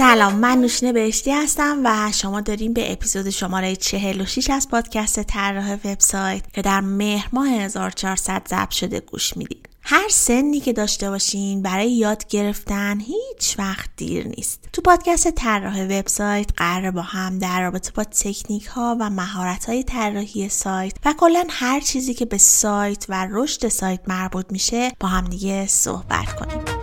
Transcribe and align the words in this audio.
سلام 0.00 0.34
من 0.34 0.58
نوشین 0.58 0.92
بهشتی 0.92 1.30
هستم 1.30 1.80
و 1.84 2.12
شما 2.12 2.40
داریم 2.40 2.72
به 2.72 2.92
اپیزود 2.92 3.30
شماره 3.30 3.76
46 3.76 4.50
از 4.50 4.68
پادکست 4.68 5.22
طراح 5.22 5.74
وبسایت 5.74 6.52
که 6.52 6.62
در 6.62 6.80
مهر 6.80 7.28
ماه 7.32 7.48
1400 7.48 8.42
ضبط 8.48 8.70
شده 8.70 9.00
گوش 9.00 9.36
می‌دید. 9.36 9.68
هر 9.82 10.08
سنی 10.10 10.60
که 10.60 10.72
داشته 10.72 11.10
باشین 11.10 11.62
برای 11.62 11.92
یاد 11.92 12.26
گرفتن 12.28 13.00
هیچ 13.00 13.58
وقت 13.58 13.90
دیر 13.96 14.28
نیست. 14.28 14.68
تو 14.72 14.82
پادکست 14.82 15.30
طراح 15.30 15.84
وبسایت 15.84 16.50
قرار 16.56 16.90
با 16.90 17.02
هم 17.02 17.38
در 17.38 17.62
رابطه 17.62 17.90
با 17.94 18.04
تکنیک 18.04 18.66
ها 18.66 18.96
و 19.00 19.10
مهارت 19.10 19.64
های 19.64 19.82
طراحی 19.82 20.48
سایت 20.48 20.96
و 21.04 21.14
کلا 21.18 21.44
هر 21.50 21.80
چیزی 21.80 22.14
که 22.14 22.24
به 22.24 22.38
سایت 22.38 23.06
و 23.08 23.28
رشد 23.30 23.68
سایت 23.68 24.00
مربوط 24.06 24.46
میشه 24.50 24.92
با 25.00 25.08
هم 25.08 25.24
دیگه 25.24 25.66
صحبت 25.66 26.34
کنیم. 26.34 26.79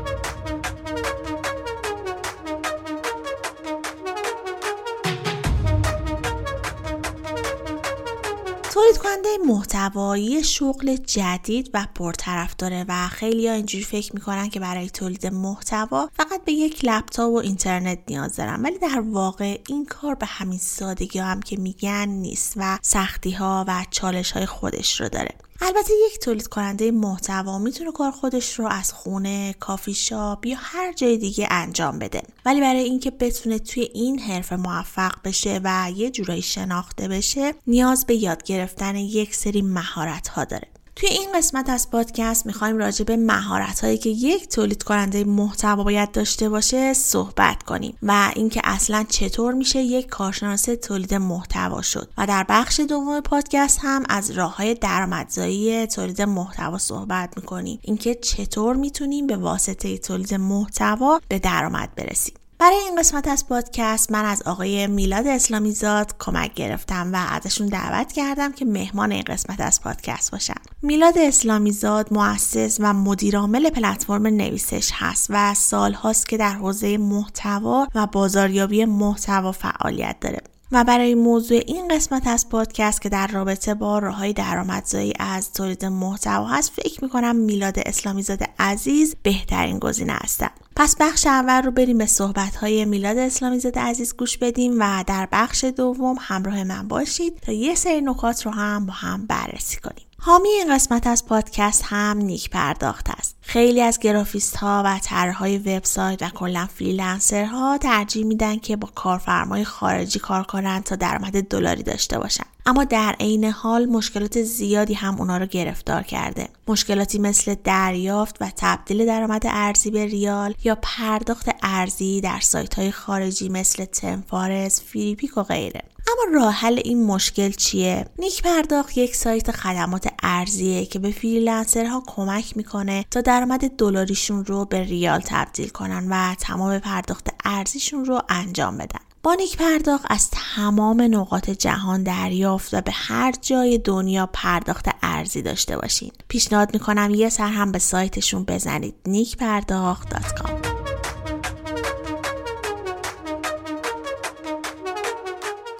محتوایی 9.45 10.43
شغل 10.43 10.95
جدید 10.95 11.69
و 11.73 11.87
پرطرفداره 11.95 12.85
و 12.87 13.07
خیلی 13.07 13.47
ها 13.47 13.53
اینجوری 13.53 13.83
فکر 13.83 14.13
می‌کنن 14.13 14.49
که 14.49 14.59
برای 14.59 14.89
تولید 14.89 15.27
محتوا 15.27 16.09
فقط 16.13 16.43
به 16.45 16.51
یک 16.51 16.85
لپتاپ 16.85 17.31
و 17.31 17.37
اینترنت 17.37 17.99
نیاز 18.07 18.35
دارن. 18.35 18.61
ولی 18.61 18.77
در 18.79 19.03
واقع 19.05 19.59
این 19.67 19.85
کار 19.85 20.15
به 20.15 20.25
همین 20.25 20.59
سادگی 20.59 21.19
هم 21.19 21.41
که 21.41 21.57
میگن 21.57 22.09
نیست 22.09 22.53
و 22.55 22.79
سختی 22.81 23.31
ها 23.31 23.65
و 23.67 23.85
چالش 23.91 24.31
های 24.31 24.45
خودش 24.45 25.01
رو 25.01 25.09
داره. 25.09 25.35
البته 25.61 25.93
یک 26.05 26.19
تولید 26.19 26.47
کننده 26.47 26.91
محتوا 26.91 27.59
می‌تونه 27.59 27.91
کار 27.91 28.11
خودش 28.11 28.59
رو 28.59 28.67
از 28.67 28.93
خونه، 28.93 29.55
کافی 29.59 29.93
شاپ 29.93 30.45
یا 30.45 30.57
هر 30.59 30.93
جای 30.93 31.17
دیگه 31.17 31.47
انجام 31.51 31.99
بده. 31.99 32.21
ولی 32.45 32.61
برای 32.61 32.83
اینکه 32.83 33.11
بتونه 33.11 33.59
توی 33.59 33.83
این 33.93 34.19
حرفه 34.19 34.55
موفق 34.55 35.13
بشه 35.23 35.61
و 35.63 35.91
یه 35.95 36.09
جورایی 36.09 36.41
شناخته 36.41 37.07
بشه، 37.07 37.53
نیاز 37.67 38.05
به 38.05 38.15
یاد 38.15 38.43
گرفتن 38.43 38.95
یک 38.95 39.35
سری 39.35 39.61
مهارت 39.61 40.27
ها 40.27 40.45
داره. 40.45 40.67
توی 40.97 41.09
این 41.09 41.29
قسمت 41.35 41.69
از 41.69 41.91
پادکست 41.91 42.45
می‌خوایم 42.45 42.77
راجع 42.77 43.05
به 43.05 43.17
مهارت 43.17 43.83
هایی 43.83 43.97
که 43.97 44.09
یک 44.09 44.47
تولید 44.47 44.83
کننده 44.83 45.23
محتوا 45.23 45.83
باید 45.83 46.11
داشته 46.11 46.49
باشه 46.49 46.93
صحبت 46.93 47.63
کنیم 47.63 47.97
و 48.03 48.31
اینکه 48.35 48.61
اصلا 48.63 49.05
چطور 49.09 49.53
میشه 49.53 49.81
یک 49.81 50.07
کارشناس 50.07 50.61
تولید 50.63 51.13
محتوا 51.13 51.81
شد. 51.81 52.09
و 52.17 52.27
در 52.27 52.45
بخش 52.49 52.79
دوم 52.79 53.21
پادکست 53.21 53.79
هم 53.81 54.03
از 54.09 54.31
راه 54.31 54.55
های 54.55 54.73
درآمدزایی 54.73 55.87
تولید 55.87 56.21
محتوا 56.21 56.77
صحبت 56.77 57.33
می‌کنیم. 57.37 57.79
اینکه 57.81 58.15
چطور 58.15 58.75
می‌تونیم 58.75 59.27
به 59.27 59.37
واسطه 59.37 59.97
تولید 59.97 60.33
محتوا 60.33 61.19
به 61.29 61.39
درآمد 61.39 61.95
برسیم. 61.95 62.35
برای 62.59 62.75
این 62.75 62.95
قسمت 62.99 63.27
از 63.27 63.47
پادکست 63.47 64.11
من 64.11 64.25
از 64.25 64.41
آقای 64.41 64.87
میلاد 64.87 65.27
اسلامی 65.27 65.71
زاد 65.71 66.15
کمک 66.19 66.53
گرفتم 66.53 67.09
و 67.13 67.25
ازشون 67.29 67.67
دعوت 67.67 68.11
کردم 68.11 68.51
که 68.51 68.65
مهمان 68.65 69.11
این 69.11 69.23
قسمت 69.23 69.61
از 69.61 69.81
پادکست 69.81 70.31
باشن. 70.31 70.53
میلاد 70.81 71.17
اسلامی 71.17 71.71
زاد 71.71 72.13
مؤسس 72.13 72.77
و 72.79 72.93
مدیرعامل 72.93 73.69
پلتفرم 73.69 74.27
نویسش 74.27 74.89
هست 74.93 75.27
و 75.29 75.53
سال 75.53 75.93
هاست 75.93 76.29
که 76.29 76.37
در 76.37 76.53
حوزه 76.53 76.97
محتوا 76.97 77.87
و 77.95 78.07
بازاریابی 78.07 78.85
محتوا 78.85 79.51
فعالیت 79.51 80.15
داره. 80.21 80.41
و 80.71 80.83
برای 80.83 81.15
موضوع 81.15 81.59
این 81.67 81.87
قسمت 81.87 82.27
از 82.27 82.49
پادکست 82.49 83.01
که 83.01 83.09
در 83.09 83.27
رابطه 83.27 83.73
با 83.73 83.99
راههای 83.99 84.33
درآمدزایی 84.33 85.13
از 85.19 85.53
تولید 85.53 85.85
محتوا 85.85 86.47
هست 86.47 86.71
فکر 86.71 87.03
می‌کنم 87.03 87.35
میلاد 87.35 87.79
اسلامی 87.85 88.21
زاد 88.21 88.47
عزیز 88.59 89.15
بهترین 89.23 89.79
گزینه 89.79 90.13
هستن 90.13 90.49
پس 90.79 90.95
بخش 90.99 91.27
اول 91.27 91.61
رو 91.61 91.71
بریم 91.71 91.97
به 91.97 92.05
صحبت 92.05 92.55
های 92.55 92.85
میلاد 92.85 93.17
اسلامی 93.17 93.59
زاد 93.59 93.79
عزیز 93.79 94.15
گوش 94.15 94.37
بدیم 94.37 94.75
و 94.79 95.03
در 95.07 95.27
بخش 95.31 95.63
دوم 95.63 96.15
همراه 96.19 96.63
من 96.63 96.87
باشید 96.87 97.39
تا 97.39 97.51
یه 97.51 97.75
سری 97.75 98.01
نکات 98.01 98.45
رو 98.45 98.51
هم 98.51 98.85
با 98.85 98.93
هم 98.93 99.25
بررسی 99.25 99.77
کنیم. 99.79 100.06
حامی 100.19 100.49
این 100.49 100.75
قسمت 100.75 101.07
از 101.07 101.25
پادکست 101.25 101.83
هم 101.85 102.17
نیک 102.17 102.49
پرداخت 102.49 103.09
است. 103.09 103.35
خیلی 103.41 103.81
از 103.81 103.99
گرافیست 103.99 104.55
ها 104.55 104.83
و 104.85 104.99
طراحهای 105.03 105.57
وبسایت 105.57 106.23
و 106.23 106.29
کلا 106.29 106.67
فریلنسرها 106.75 107.77
ترجیح 107.77 108.25
میدن 108.25 108.57
که 108.57 108.75
با 108.75 108.89
کارفرمای 108.95 109.63
خارجی 109.63 110.19
کار 110.19 110.43
کنند 110.43 110.83
تا 110.83 110.95
درآمد 110.95 111.43
دلاری 111.43 111.83
داشته 111.83 112.19
باشن. 112.19 112.43
اما 112.65 112.83
در 112.83 113.15
عین 113.19 113.43
حال 113.43 113.85
مشکلات 113.85 114.41
زیادی 114.41 114.93
هم 114.93 115.15
اونا 115.19 115.37
رو 115.37 115.45
گرفتار 115.45 116.03
کرده. 116.03 116.49
مشکلاتی 116.67 117.19
مثل 117.19 117.55
دریافت 117.63 118.37
و 118.41 118.51
تبدیل 118.57 119.05
درآمد 119.05 119.43
ارزی 119.45 119.91
به 119.91 120.05
ریال 120.05 120.53
یا 120.63 120.77
پرداخت 120.81 121.49
ارزی 121.63 122.21
در 122.21 122.39
سایت 122.39 122.73
های 122.73 122.91
خارجی 122.91 123.49
مثل 123.49 123.85
ThemeForest، 123.85 124.81
Freepik 124.81 125.37
و 125.37 125.43
غیره. 125.43 125.81
اما 126.07 126.39
راه 126.39 126.53
حل 126.53 126.79
این 126.83 127.05
مشکل 127.05 127.51
چیه؟ 127.51 128.05
نیک 128.19 128.41
پرداخت 128.41 128.97
یک 128.97 129.15
سایت 129.15 129.51
خدمات 129.51 130.07
ارزیه 130.23 130.85
که 130.85 130.99
به 130.99 131.11
فریلنسرها 131.11 132.03
کمک 132.07 132.57
می‌کنه 132.57 133.05
تا 133.11 133.21
درآمد 133.21 133.67
دلاریشون 133.67 134.45
رو 134.45 134.65
به 134.65 134.83
ریال 134.83 135.21
تبدیل 135.25 135.69
کنن 135.69 136.07
و 136.09 136.35
تمام 136.35 136.79
پرداخت 136.79 137.27
ارزیشون 137.45 138.05
رو 138.05 138.21
انجام 138.29 138.77
بدن. 138.77 138.99
با 139.23 139.33
نیک 139.33 139.57
پرداخت 139.57 140.05
از 140.09 140.29
تمام 140.31 141.01
نقاط 141.01 141.49
جهان 141.49 142.03
دریافت 142.03 142.73
و 142.73 142.81
به 142.81 142.91
هر 142.91 143.33
جای 143.41 143.77
دنیا 143.77 144.29
پرداخت 144.33 144.85
ارزی 145.03 145.41
داشته 145.41 145.77
باشین. 145.77 146.11
پیشنهاد 146.27 146.73
می‌کنم 146.73 147.15
یه 147.15 147.29
سر 147.29 147.47
هم 147.47 147.71
به 147.71 147.79
سایتشون 147.79 148.43
بزنید 148.43 148.95
نیکپرداخت.com 149.05 150.76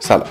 سلام. 0.07 0.27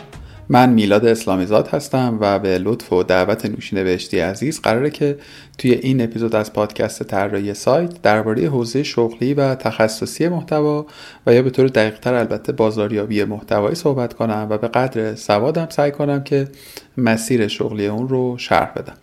من 0.48 0.70
میلاد 0.70 1.06
اسلامی 1.06 1.47
زاد 1.47 1.69
هستم 1.69 2.19
و 2.20 2.38
به 2.38 2.59
لطف 2.59 2.92
و 2.92 3.03
دعوت 3.03 3.47
نوشین 3.47 3.84
بهشتی 3.84 4.18
عزیز 4.18 4.60
قراره 4.60 4.91
که 4.91 5.18
توی 5.59 5.72
این 5.72 6.00
اپیزود 6.00 6.36
از 6.36 6.53
پادکست 6.53 7.03
طراحی 7.03 7.54
سایت 7.54 8.03
درباره 8.03 8.48
حوزه 8.48 8.83
شغلی 8.83 9.34
و 9.34 9.54
تخصصی 9.54 10.28
محتوا 10.28 10.86
و 11.27 11.34
یا 11.34 11.42
به 11.42 11.50
طور 11.50 11.66
دقیقتر 11.68 12.15
البته 12.15 12.53
بازاریابی 12.53 13.24
محتوایی 13.24 13.74
صحبت 13.74 14.15
کنم 14.15 14.47
و 14.50 14.59
به 14.59 14.68
قدر 14.68 15.15
سوادم 15.15 15.68
سعی 15.71 15.91
کنم 15.91 16.24
که 16.24 16.48
مسیر 16.97 17.48
شغلی 17.48 17.86
اون 17.86 18.09
رو 18.09 18.39
شرح 18.39 18.72
بدم. 18.77 18.97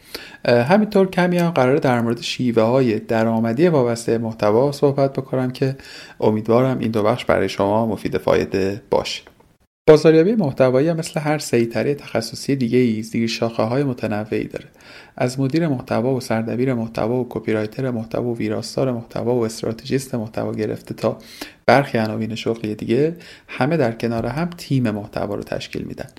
همینطور 0.63 1.09
کمی 1.09 1.38
هم 1.38 1.50
قراره 1.50 1.80
در 1.80 2.01
مورد 2.01 2.21
شیوه 2.21 2.63
های 2.63 3.00
درآمدی 3.00 3.68
وابسته 3.68 4.18
محتوا 4.18 4.71
صحبت 4.71 5.13
بکنم 5.13 5.51
که 5.51 5.75
امیدوارم 6.19 6.80
این 6.80 6.92
دو 6.92 7.03
بخش 7.03 7.25
برای 7.25 7.50
شما 7.50 7.86
مفید 7.86 8.18
فایده 8.18 8.81
باشه. 8.89 9.32
بازاریابی 9.89 10.35
محتوایی 10.35 10.94
مثل 10.94 11.19
هر 11.19 11.38
سیطره 11.38 11.95
تخصصی 11.95 12.56
دیگه 12.56 12.77
ای 12.77 13.01
زیر 13.01 13.27
شاخه 13.27 13.63
های 13.63 13.83
متنوعی 13.83 14.44
داره. 14.44 14.65
از 15.18 15.39
مدیر 15.39 15.68
محتوا 15.68 16.15
و 16.15 16.19
سردبیر 16.19 16.74
محتوا 16.74 17.15
و 17.15 17.27
کپی 17.30 17.53
رایتر 17.53 17.91
محتوا 17.91 18.24
و 18.24 18.38
ویراستار 18.38 18.91
محتوا 18.91 19.35
و 19.35 19.45
استراتژیست 19.45 20.15
محتوا 20.15 20.51
گرفته 20.51 20.94
تا 20.94 21.18
برخی 21.65 21.97
عناوین 21.97 22.35
شغلی 22.35 22.75
دیگه 22.75 23.15
همه 23.47 23.77
در 23.77 23.91
کنار 23.91 24.25
هم 24.25 24.50
تیم 24.57 24.91
محتوا 24.91 25.35
رو 25.35 25.44
تشکیل 25.44 25.81
میدن. 25.81 26.09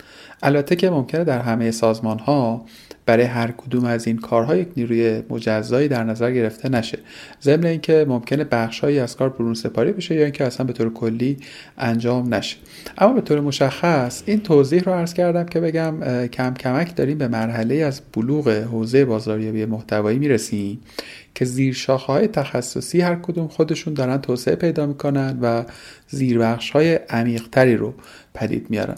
البته 0.42 0.76
که 0.76 0.90
ممکنه 0.90 1.24
در 1.24 1.40
همه 1.40 1.70
سازمان 1.70 2.18
ها 2.18 2.64
برای 3.06 3.24
هر 3.24 3.50
کدوم 3.50 3.84
از 3.84 4.06
این 4.06 4.18
کارها 4.18 4.56
یک 4.56 4.68
نیروی 4.76 5.22
مجزایی 5.30 5.88
در 5.88 6.04
نظر 6.04 6.32
گرفته 6.32 6.68
نشه. 6.68 6.98
ضمن 7.42 7.66
اینکه 7.66 8.04
ممکنه 8.08 8.44
بخشهایی 8.44 8.98
از 8.98 9.16
کار 9.16 9.28
برون 9.28 9.54
سپاری 9.54 9.92
بشه 9.92 10.14
یا 10.14 10.22
اینکه 10.22 10.44
اصلا 10.44 10.66
به 10.66 10.72
طور 10.72 10.92
کلی 10.92 11.36
انجام 11.78 12.34
نشه. 12.34 12.56
اما 12.98 13.12
به 13.12 13.20
طور 13.20 13.40
مشخص 13.40 14.22
این 14.26 14.40
توضیح 14.40 14.82
رو 14.82 14.92
عرض 14.92 15.14
کردم 15.14 15.44
که 15.44 15.60
بگم 15.60 16.26
کم 16.26 16.54
کمک 16.54 16.96
داریم 16.96 17.18
به 17.18 17.28
مرحله 17.28 17.74
از 17.74 18.00
بلوغ 18.12 18.48
حوزه 18.48 19.04
بازاریابی 19.04 19.64
محتوایی 19.64 20.18
می‌رسیم 20.18 20.80
که 21.34 21.44
زیر 21.44 21.74
شاخه 21.74 22.12
های 22.12 22.28
تخصصی 22.28 23.00
هر 23.00 23.14
کدوم 23.14 23.48
خودشون 23.48 23.94
دارن 23.94 24.18
توسعه 24.18 24.56
پیدا 24.56 24.86
می‌کنن 24.86 25.38
و 25.42 25.64
زیربخش 26.08 26.70
های 26.70 26.94
عمیقتری 26.94 27.76
رو 27.76 27.94
پدید 28.34 28.70
میارن. 28.70 28.96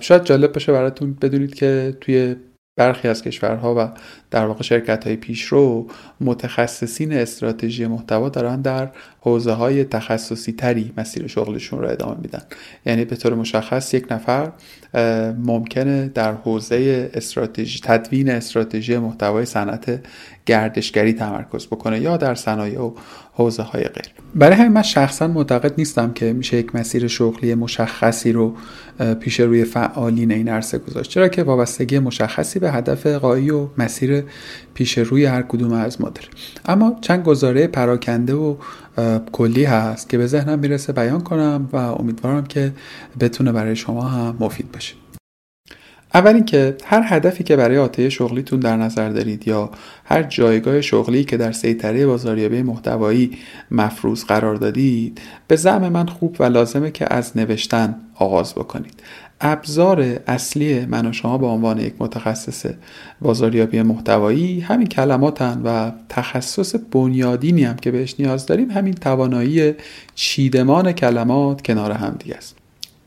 شاید 0.00 0.24
جالب 0.24 0.52
باشه 0.52 0.72
براتون 0.72 1.16
بدونید 1.22 1.54
که 1.54 1.96
توی 2.00 2.36
برخی 2.76 3.08
از 3.08 3.22
کشورها 3.22 3.74
و 3.74 3.88
در 4.30 4.46
واقع 4.46 4.62
شرکت 4.62 5.06
های 5.06 5.16
پیشرو 5.16 5.86
متخصصین 6.20 7.12
استراتژی 7.12 7.86
محتوا 7.86 8.28
دارن 8.28 8.60
در 8.60 8.90
حوزه 9.20 9.52
های 9.52 9.84
تخصصی 9.84 10.52
تری 10.52 10.92
مسیر 10.96 11.26
شغلشون 11.26 11.78
رو 11.80 11.88
ادامه 11.88 12.16
میدن. 12.22 12.42
یعنی 12.86 13.04
به 13.04 13.16
طور 13.16 13.34
مشخص 13.34 13.94
یک 13.94 14.12
نفر 14.12 14.52
ممکنه 15.32 16.08
در 16.08 16.32
حوزه 16.32 17.10
استراتژی 17.14 17.80
تدوین 17.82 18.30
استراتژی 18.30 18.98
محتوای 18.98 19.44
صنعت 19.44 20.00
گردشگری 20.46 21.12
تمرکز 21.12 21.66
بکنه 21.66 22.00
یا 22.00 22.16
در 22.16 22.34
صنایع 22.34 22.80
و 22.80 22.94
حوزه 23.36 23.62
های 23.62 23.84
غیر. 23.84 24.12
برای 24.34 24.56
همین 24.56 24.72
من 24.72 24.82
شخصا 24.82 25.28
معتقد 25.28 25.74
نیستم 25.78 26.12
که 26.12 26.32
میشه 26.32 26.56
یک 26.56 26.74
مسیر 26.74 27.06
شغلی 27.08 27.54
مشخصی 27.54 28.32
رو 28.32 28.54
پیش 29.20 29.40
روی 29.40 29.64
فعالین 29.64 30.32
این 30.32 30.48
عرصه 30.48 30.78
گذاشت. 30.78 31.10
چرا 31.10 31.28
که 31.28 31.42
وابستگی 31.42 31.98
مشخصی 31.98 32.58
به 32.58 32.72
هدف 32.72 33.06
قایی 33.06 33.50
و 33.50 33.68
مسیر 33.78 34.24
پیش 34.74 34.98
روی 34.98 35.24
هر 35.24 35.42
کدوم 35.42 35.72
از 35.72 36.00
ما 36.00 36.08
داره. 36.08 36.28
اما 36.66 36.98
چند 37.00 37.24
گزاره 37.24 37.66
پراکنده 37.66 38.34
و 38.34 38.56
کلی 39.32 39.64
هست 39.64 40.08
که 40.08 40.18
به 40.18 40.26
ذهنم 40.26 40.58
می‌رسه 40.58 40.92
بیان 40.92 41.20
کنم 41.20 41.68
و 41.72 41.76
امیدوارم 41.76 42.44
که 42.44 42.72
بتونه 43.20 43.52
برای 43.52 43.76
شما 43.76 44.02
هم 44.02 44.36
مفید 44.40 44.72
باشه. 44.72 44.94
اول 46.14 46.34
اینکه 46.34 46.76
هر 46.84 47.02
هدفی 47.06 47.44
که 47.44 47.56
برای 47.56 47.78
آتای 47.78 48.10
شغلیتون 48.10 48.60
در 48.60 48.76
نظر 48.76 49.08
دارید 49.08 49.48
یا 49.48 49.70
هر 50.04 50.22
جایگاه 50.22 50.80
شغلی 50.80 51.24
که 51.24 51.36
در 51.36 51.52
سیطره 51.52 52.06
بازاریابی 52.06 52.62
محتوایی 52.62 53.38
مفروض 53.70 54.24
قرار 54.24 54.56
دادید 54.56 55.20
به 55.48 55.56
زعم 55.56 55.88
من 55.88 56.06
خوب 56.06 56.36
و 56.38 56.44
لازمه 56.44 56.90
که 56.90 57.14
از 57.14 57.36
نوشتن 57.36 57.96
آغاز 58.14 58.54
بکنید. 58.54 59.02
ابزار 59.40 60.00
اصلی 60.26 60.86
من 60.86 61.06
و 61.06 61.12
شما 61.12 61.38
به 61.38 61.46
عنوان 61.46 61.80
یک 61.80 61.94
متخصص 61.98 62.66
بازاریابی 63.20 63.82
محتوایی 63.82 64.60
همین 64.60 64.86
کلماتن 64.86 65.62
و 65.64 65.92
تخصص 66.08 66.74
بنیادینی 66.92 67.64
هم 67.64 67.76
که 67.76 67.90
بهش 67.90 68.14
نیاز 68.18 68.46
داریم 68.46 68.70
همین 68.70 68.94
توانایی 68.94 69.74
چیدمان 70.14 70.92
کلمات 70.92 71.62
کنار 71.62 71.92
هم 71.92 72.16
دیگه 72.18 72.34
است. 72.34 72.63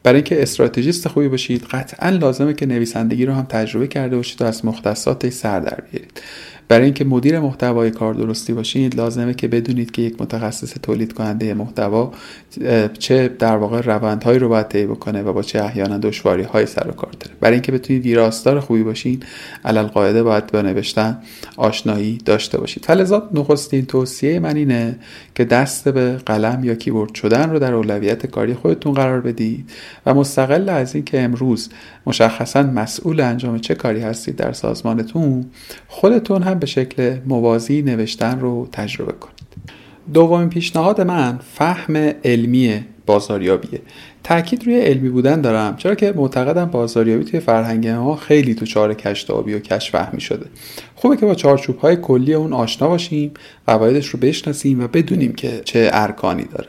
برای 0.07 0.15
اینکه 0.15 0.41
استراتژیست 0.41 1.07
خوبی 1.07 1.27
باشید 1.27 1.63
قطعا 1.63 2.09
لازمه 2.09 2.53
که 2.53 2.65
نویسندگی 2.65 3.25
رو 3.25 3.33
هم 3.33 3.45
تجربه 3.49 3.87
کرده 3.87 4.15
باشید 4.15 4.41
و 4.41 4.45
از 4.45 4.65
مختصاتش 4.65 5.33
سر 5.33 5.59
در 5.59 5.81
بیارید. 5.91 6.21
برای 6.67 6.85
اینکه 6.85 7.05
مدیر 7.05 7.39
محتوای 7.39 7.91
کار 7.91 8.13
درستی 8.13 8.53
باشید 8.53 8.95
لازمه 8.95 9.33
که 9.33 9.47
بدونید 9.47 9.91
که 9.91 10.01
یک 10.01 10.21
متخصص 10.21 10.73
تولید 10.83 11.13
کننده 11.13 11.53
محتوا 11.53 12.11
چه 12.99 13.27
در 13.27 13.57
واقع 13.57 13.81
روندهایی 13.81 14.39
رو 14.39 14.49
باید 14.49 14.67
طی 14.67 14.85
بکنه 14.85 15.21
و 15.21 15.33
با 15.33 15.41
چه 15.41 15.63
احیانا 15.63 15.97
دشواری 15.97 16.43
های 16.43 16.65
سر 16.65 16.87
و 16.87 16.91
کار 16.91 17.11
داره. 17.19 17.35
برای 17.39 17.53
اینکه 17.53 17.71
بتونید 17.71 18.03
ویراستار 18.03 18.59
خوبی 18.59 18.83
باشین 18.83 19.19
علل 19.65 19.83
قاعده 19.83 20.23
باید 20.23 20.51
با 20.51 20.61
نوشتن 20.61 21.17
آشنایی 21.57 22.17
داشته 22.25 22.57
باشید. 22.57 22.85
فلذا 22.85 23.29
نخستین 23.33 23.85
توصیه 23.85 24.39
من 24.39 24.55
اینه 24.55 24.99
که 25.35 25.45
دست 25.45 25.89
به 25.89 26.17
قلم 26.25 26.63
یا 26.63 26.75
کیبورد 26.75 27.13
شدن 27.13 27.49
رو 27.49 27.59
در 27.59 27.73
اولویت 27.73 28.25
کاری 28.25 28.53
خودتون 28.53 28.93
قرار 28.93 29.21
بدید 29.21 29.69
و 30.05 30.13
مستقل 30.13 30.69
از 30.69 30.95
اینکه 30.95 31.21
امروز 31.21 31.69
مشخصا 32.07 32.63
مسئول 32.63 33.19
انجام 33.19 33.59
چه 33.59 33.75
کاری 33.75 34.01
هستید 34.01 34.35
در 34.35 34.53
سازمانتون 34.53 35.45
خودتون 35.87 36.43
هم 36.43 36.59
به 36.59 36.65
شکل 36.65 37.17
موازی 37.25 37.81
نوشتن 37.81 38.39
رو 38.39 38.67
تجربه 38.71 39.11
کنید. 39.11 39.37
دومین 40.13 40.49
پیشنهاد 40.49 41.01
من 41.01 41.39
فهم 41.53 41.95
علمی 42.23 42.85
بازاریابیه. 43.05 43.81
تاکید 44.23 44.65
روی 44.65 44.79
علمی 44.79 45.09
بودن 45.09 45.41
دارم 45.41 45.75
چرا 45.75 45.95
که 45.95 46.13
معتقدم 46.15 46.65
بازاریابی 46.65 47.23
توی 47.23 47.39
فرهنگ 47.39 47.87
ما 47.87 48.15
خیلی 48.15 48.55
تو 48.55 48.65
چار 48.65 48.93
کشتابی 48.93 49.53
و 49.53 49.59
کش 49.59 49.91
فهمی 49.91 50.21
شده. 50.21 50.45
خوبه 50.99 51.17
که 51.17 51.25
با 51.25 51.35
چارچوب 51.35 51.77
های 51.77 51.95
کلی 51.95 52.33
اون 52.33 52.53
آشنا 52.53 52.87
باشیم 52.87 53.31
قواعدش 53.67 54.07
رو 54.07 54.19
بشناسیم 54.19 54.83
و 54.83 54.87
بدونیم 54.87 55.33
که 55.33 55.61
چه 55.65 55.89
ارکانی 55.93 56.43
داره. 56.43 56.67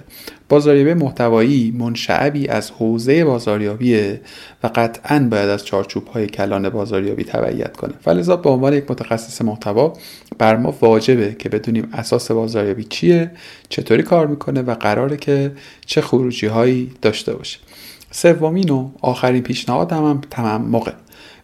بازاریابی 0.48 0.94
محتوایی 0.94 1.74
منشعبی 1.78 2.48
از 2.48 2.70
حوزه 2.70 3.24
بازاریابیه 3.24 4.20
و 4.62 4.70
قطعا 4.74 5.28
باید 5.30 5.48
از 5.48 5.64
چارچوب 5.64 6.06
های 6.06 6.26
کلان 6.26 6.68
بازاریابی 6.68 7.24
تبعیت 7.24 7.76
کنه. 7.76 7.94
فلذا 8.00 8.36
به 8.36 8.50
عنوان 8.50 8.72
یک 8.72 8.90
متخصص 8.90 9.42
محتوا 9.42 9.92
بر 10.38 10.56
ما 10.56 10.74
واجبه 10.80 11.36
که 11.38 11.48
بدونیم 11.48 11.88
اساس 11.92 12.30
بازاریابی 12.30 12.84
چیه 12.84 13.30
چطوری 13.68 14.02
کار 14.02 14.26
می‌کنه 14.26 14.62
و 14.62 14.74
قراره 14.74 15.16
که 15.16 15.52
چه 15.86 16.00
خروجی 16.00 16.46
هایی 16.46 16.92
داشته 17.02 17.34
باشه. 17.34 17.58
سومین 18.10 18.68
و 18.68 18.90
آخرین 19.00 19.42
پیشنهاد 19.42 19.92
هم, 19.92 20.20
هم 20.34 20.62
موقع. 20.62 20.92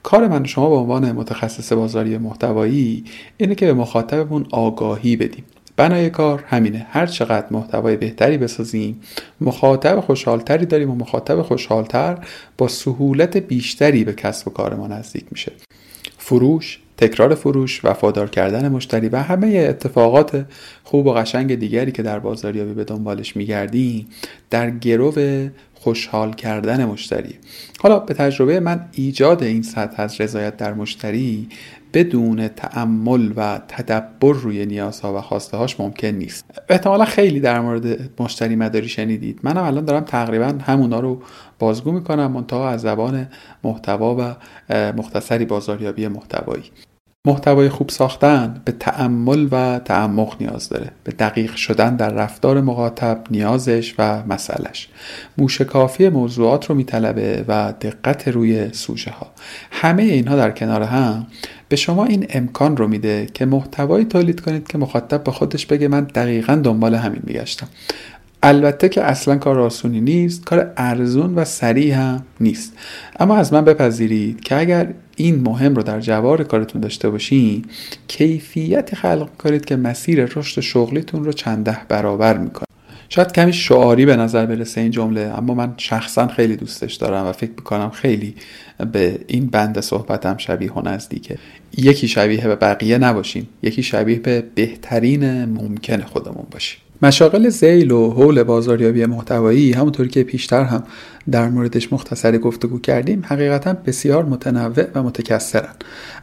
کار 0.05 0.29
من 0.29 0.45
شما 0.45 0.71
به 0.71 0.77
عنوان 0.77 1.13
متخصص 1.13 1.73
بازاری 1.73 2.19
محتوایی 2.19 3.05
اینه 3.37 3.55
که 3.55 3.67
به 3.67 3.75
مخاطبمون 3.75 4.47
آگاهی 4.51 5.17
بدیم. 5.17 5.45
بنای 5.77 6.11
کار 6.11 6.45
همینه. 6.47 6.87
هر 6.91 7.07
چقدر 7.07 7.47
محتوای 7.51 7.97
بهتری 7.97 8.39
بسازیم 8.39 9.01
مخاطب 9.41 10.01
خوشحالتری 10.01 10.67
داریم 10.67 10.91
و 10.91 10.95
مخاطب 10.95 11.43
خوشحالتر 11.43 12.19
با 12.59 12.69
سهولت 12.69 13.37
بیشتری 13.37 14.05
به 14.05 14.13
کسب 14.13 14.49
و 14.49 14.51
کار 14.51 14.75
ما 14.75 14.87
نزدیک 14.87 15.25
میشه. 15.31 15.53
فروش 16.19 16.79
تکرار 16.97 17.35
فروش 17.35 17.85
وفادار 17.85 18.31
کردن 18.31 18.69
مشتری 18.69 19.09
و 19.09 19.17
همه 19.17 19.67
اتفاقات 19.69 20.45
خوب 20.85 21.07
و 21.07 21.13
قشنگ 21.13 21.55
دیگری 21.55 21.93
که 21.93 22.03
در 22.03 22.19
بازاریابی 22.19 22.75
به 22.75 22.85
دنبالش 22.85 23.37
میگردیم 23.37 24.09
در 24.51 24.71
گرو 24.71 25.11
خوشحال 25.85 26.33
کردن 26.33 26.85
مشتری. 26.85 27.35
حالا 27.81 27.99
به 27.99 28.15
تجربه 28.15 28.61
من 28.61 28.89
ایجاد 28.93 29.43
این 29.43 29.63
سطح 29.63 30.03
از 30.03 30.21
رضایت 30.21 30.57
در 30.57 30.75
مشتری 30.75 31.49
بدون 31.93 32.49
تعمل 32.49 33.33
و 33.37 33.61
تدبر 33.69 34.33
روی 34.33 34.67
نیازها 34.67 35.19
و 35.19 35.21
خواسته 35.21 35.57
هاش 35.57 35.81
ممکن 35.81 36.09
نیست. 36.09 36.45
احتمالا 36.69 37.05
خیلی 37.05 37.41
در 37.41 37.61
مورد 37.61 38.11
مشتری 38.21 38.57
مداری 38.57 38.89
شنیدید. 38.89 39.41
منم 39.43 39.63
الان 39.63 39.85
دارم 39.85 40.05
تقریبا 40.05 40.55
همونا 40.67 41.01
رو 41.01 41.23
بازگو 41.59 41.93
می‌کنم 41.93 42.33
منتها 42.33 42.69
از 42.69 42.81
زبان 42.81 43.29
محتوا 43.65 44.17
و 44.19 44.35
مختصری 44.93 45.45
بازاریابی 45.45 46.09
محتوایی. 46.09 46.65
محتوای 47.27 47.69
خوب 47.69 47.89
ساختن 47.89 48.61
به 48.65 48.73
تعمل 48.73 49.49
و 49.51 49.81
تعمق 49.85 50.37
نیاز 50.41 50.69
داره. 50.69 50.91
به 51.05 51.13
دقیق 51.13 51.55
شدن 51.55 51.97
در 51.97 52.11
رفتار 52.11 52.61
مخاطب 52.61 53.25
نیازش 53.31 53.95
و 53.99 54.23
مسئلش 54.29 54.89
موشکافی 55.39 56.09
موضوعات 56.09 56.67
رو 56.67 56.75
میطلبه 56.75 57.45
و 57.49 57.75
دقت 57.81 58.29
روی 58.29 58.73
سوژه 58.73 59.11
ها 59.11 59.27
همه 59.71 60.03
اینها 60.03 60.37
در 60.37 60.51
کنار 60.51 60.83
هم 60.83 61.27
به 61.69 61.77
شما 61.77 62.05
این 62.05 62.27
امکان 62.31 62.77
رو 62.77 62.89
میده 62.89 63.27
که 63.35 63.47
محتوایی 63.47 64.05
تولید 64.05 64.41
کنید 64.41 64.69
که 64.69 64.79
مخاطب 64.79 65.25
به 65.25 65.31
خودش 65.31 65.67
بگه 65.67 65.89
من 65.89 66.05
دقیقا 66.05 66.55
دنبال 66.55 66.95
همین 66.95 67.23
میگشتم. 67.25 67.69
البته 68.43 68.89
که 68.89 69.03
اصلا 69.03 69.37
کار 69.37 69.61
آسونی 69.61 70.01
نیست 70.01 70.45
کار 70.45 70.73
ارزون 70.77 71.35
و 71.35 71.45
سریع 71.45 71.95
هم 71.95 72.25
نیست. 72.41 72.73
اما 73.21 73.37
از 73.37 73.53
من 73.53 73.65
بپذیرید 73.65 74.41
که 74.41 74.59
اگر 74.59 74.95
این 75.17 75.41
مهم 75.41 75.75
رو 75.75 75.83
در 75.83 76.01
جوار 76.01 76.45
کارتون 76.45 76.81
داشته 76.81 77.11
باشین 77.11 77.65
کیفیتی 78.09 78.97
خلق 78.97 79.29
کنید 79.39 79.65
که 79.65 79.77
مسیر 79.77 80.25
رشد 80.25 80.61
شغلیتون 80.61 81.25
رو 81.25 81.33
چند 81.33 81.65
ده 81.65 81.79
برابر 81.89 82.39
می‌کنه. 82.39 82.65
شاید 83.09 83.33
کمی 83.33 83.53
شعاری 83.53 84.07
به 84.07 84.17
نظر 84.17 84.47
برسه 84.47 84.81
این 84.81 84.91
جمله 84.91 85.21
اما 85.21 85.55
من 85.55 85.75
شخصا 85.77 86.29
خیلی 86.29 86.57
دوستش 86.57 86.95
دارم 86.95 87.27
و 87.27 87.33
فکر 87.33 87.51
می‌کنم 87.51 87.91
خیلی 87.91 88.35
به 88.93 89.19
این 89.27 89.47
بند 89.47 89.81
صحبتم 89.81 90.37
شبیه 90.37 90.73
و 90.73 90.89
نزدیکه. 90.89 91.39
یکی 91.79 92.09
شبیه 92.09 92.47
به 92.47 92.57
بقیه 92.57 92.99
نباشین 92.99 93.47
یکی 93.63 93.83
شبیه 93.83 94.19
به 94.19 94.45
بهترین 94.55 95.45
ممکن 95.45 96.01
خودمون 96.01 96.47
باشیم 96.51 96.79
مشاغل 97.03 97.49
زیل 97.49 97.91
و 97.91 98.11
حول 98.11 98.43
بازاریابی 98.43 99.07
محتوایی 99.07 99.73
همونطوری 99.73 100.09
که 100.09 100.23
پیشتر 100.23 100.63
هم 100.63 100.83
در 101.31 101.49
موردش 101.49 101.93
مختصری 101.93 102.39
گفتگو 102.39 102.79
کردیم 102.79 103.23
حقیقتا 103.27 103.73
بسیار 103.73 104.25
متنوع 104.25 104.87
و 104.95 105.03
متکثرن. 105.03 105.75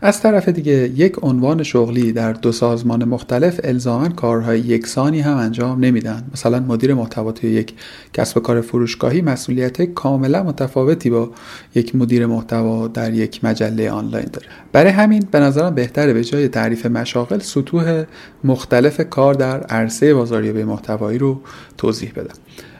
از 0.01 0.21
طرف 0.21 0.49
دیگه 0.49 0.73
یک 0.73 1.15
عنوان 1.21 1.63
شغلی 1.63 2.11
در 2.11 2.33
دو 2.33 2.51
سازمان 2.51 3.03
مختلف 3.03 3.59
الزاما 3.63 4.09
کارهای 4.09 4.59
یکسانی 4.59 5.21
هم 5.21 5.37
انجام 5.37 5.85
نمیدن. 5.85 6.23
مثلا 6.33 6.59
مدیر 6.59 6.93
محتوا 6.93 7.31
توی 7.31 7.49
یک 7.49 7.73
کسب 8.13 8.37
و 8.37 8.39
کار 8.39 8.61
فروشگاهی 8.61 9.21
مسئولیت 9.21 9.81
کاملا 9.81 10.43
متفاوتی 10.43 11.09
با 11.09 11.31
یک 11.75 11.95
مدیر 11.95 12.25
محتوا 12.25 12.87
در 12.87 13.13
یک 13.13 13.43
مجله 13.43 13.91
آنلاین 13.91 14.27
داره. 14.33 14.47
برای 14.71 14.91
همین 14.91 15.27
به 15.31 15.39
نظرم 15.39 15.75
بهتره 15.75 16.13
به 16.13 16.23
جای 16.23 16.47
تعریف 16.47 16.85
مشاغل 16.85 17.39
سطوح 17.39 18.03
مختلف 18.43 19.01
کار 19.09 19.33
در 19.33 19.63
عرصه 19.63 20.13
بازاریابی 20.13 20.63
محتوایی 20.63 21.17
رو 21.17 21.41
توضیح 21.77 22.11
بدم. 22.15 22.35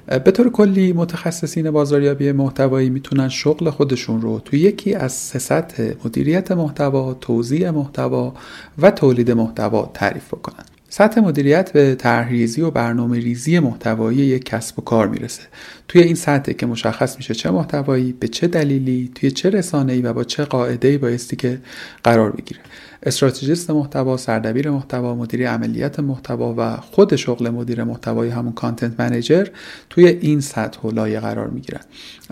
به 0.08 0.32
طور 0.32 0.50
کلی 0.50 0.94
متخصصین 0.94 1.72
بازاریابی 1.72 2.32
محتوایی 2.32 2.90
می‌تونن 2.90 3.30
شغل 3.30 3.70
خودشون 3.70 4.22
رو 4.22 4.40
توی 4.40 4.60
یکی 4.60 4.94
از 4.94 5.12
سه 5.12 5.40
سطح 5.40 5.92
مدیریت 6.06 6.52
محتوا، 6.52 7.14
توزیع 7.14 7.70
محتوا 7.70 8.34
و 8.78 8.92
تولید 8.92 9.32
محتوا 9.32 9.92
تعریف 9.94 10.28
بکنن. 10.28 10.66
سطح 10.90 11.22
مدیریت 11.22 11.74
به 11.74 11.96
طرحریزی 11.96 12.62
و 12.62 12.72
برنامه 12.72 13.20
ریزی 13.20 13.60
محتوایی 13.60 14.18
یک 14.18 14.46
کسب 14.46 14.80
و 14.80 14.82
کار 14.82 15.08
می‌رسه 15.08 15.42
توی 15.88 16.02
این 16.02 16.16
سطح 16.16 16.52
که 16.52 16.66
مشخص 16.66 17.18
میشه 17.18 17.34
چه 17.34 17.52
محتوایی 17.52 18.12
به 18.20 18.28
چه 18.28 18.48
دلیلی 18.48 19.12
توی 19.16 19.32
چه 19.32 19.50
رسانه‌ای 19.50 20.02
و 20.02 20.14
با 20.14 20.24
چه 20.24 20.46
قاعده‌ای 20.46 20.98
بایستی 20.98 21.36
که 21.36 21.60
قرار 22.04 22.32
بگیره 22.32 22.60
استراتژیست 23.04 23.72
محتوا 23.72 24.18
سردبیر 24.18 24.70
محتوا 24.70 25.16
مدیر 25.16 25.50
عملیات 25.50 26.00
محتوا 26.00 26.56
و 26.58 26.78
خود 26.78 27.16
شغل 27.16 27.50
مدیر 27.50 27.84
محتوای 27.84 28.30
همون 28.30 28.54
کانتنت 28.54 29.00
منیجر 29.00 29.48
توی 29.90 30.08
این 30.08 30.42
سطح 30.42 30.82
و 30.82 30.92
لایه 30.92 31.20
قرار 31.20 31.48
می‌گیرن. 31.48 31.82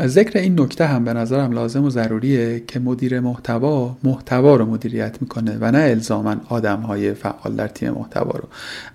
ذکر 0.06 0.40
این 0.40 0.62
نکته 0.62 0.86
هم 0.86 1.04
به 1.06 1.14
نظرم 1.14 1.52
لازم 1.52 1.84
و 1.84 1.90
ضروریه 1.90 2.64
که 2.68 2.80
مدیر 2.80 3.20
محتوا 3.20 3.98
محتوا 4.04 4.56
رو 4.56 4.66
مدیریت 4.66 5.22
می‌کنه 5.22 5.58
و 5.62 5.72
نه 5.72 5.78
الزاما 5.78 6.36
آدم 6.50 6.80
های 6.80 7.14
فعال 7.14 7.56
در 7.56 7.68
تیم 7.68 7.92
محتوا 7.92 8.32
رو. 8.32 8.48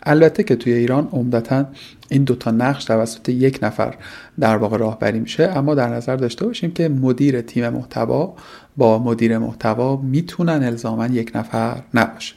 البته 0.03 0.43
که 0.43 0.57
توی 0.57 0.73
ایران 0.73 1.09
عمدتا 1.13 1.67
این 2.09 2.25
دوتا 2.25 2.51
نقش 2.51 2.85
توسط 2.85 3.29
یک 3.29 3.59
نفر 3.63 3.95
در 4.41 4.57
واقع 4.57 4.77
راهبری 4.77 5.21
میشه 5.21 5.43
اما 5.43 5.75
در 5.75 5.89
نظر 5.89 6.17
داشته 6.17 6.47
باشیم 6.47 6.73
که 6.73 6.89
مدیر 6.89 7.41
تیم 7.41 7.69
محتوا 7.69 8.35
با 8.77 8.99
مدیر 8.99 9.39
محتوا 9.39 9.97
می‌تونن 9.97 10.63
الزاما 10.63 11.07
یک 11.07 11.33
نفر 11.35 11.83
نباشه. 11.95 12.35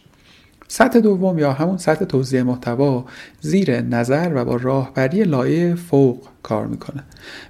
سطح 0.67 0.99
دوم 0.99 1.39
یا 1.39 1.53
همون 1.53 1.77
سطح 1.77 2.05
توزیع 2.05 2.41
محتوا 2.41 3.05
زیر 3.41 3.81
نظر 3.81 4.31
و 4.35 4.45
با 4.45 4.55
راهبری 4.55 5.23
لایه 5.23 5.75
فوق 5.75 6.27
کار 6.43 6.67
می‌کنه. 6.67 7.03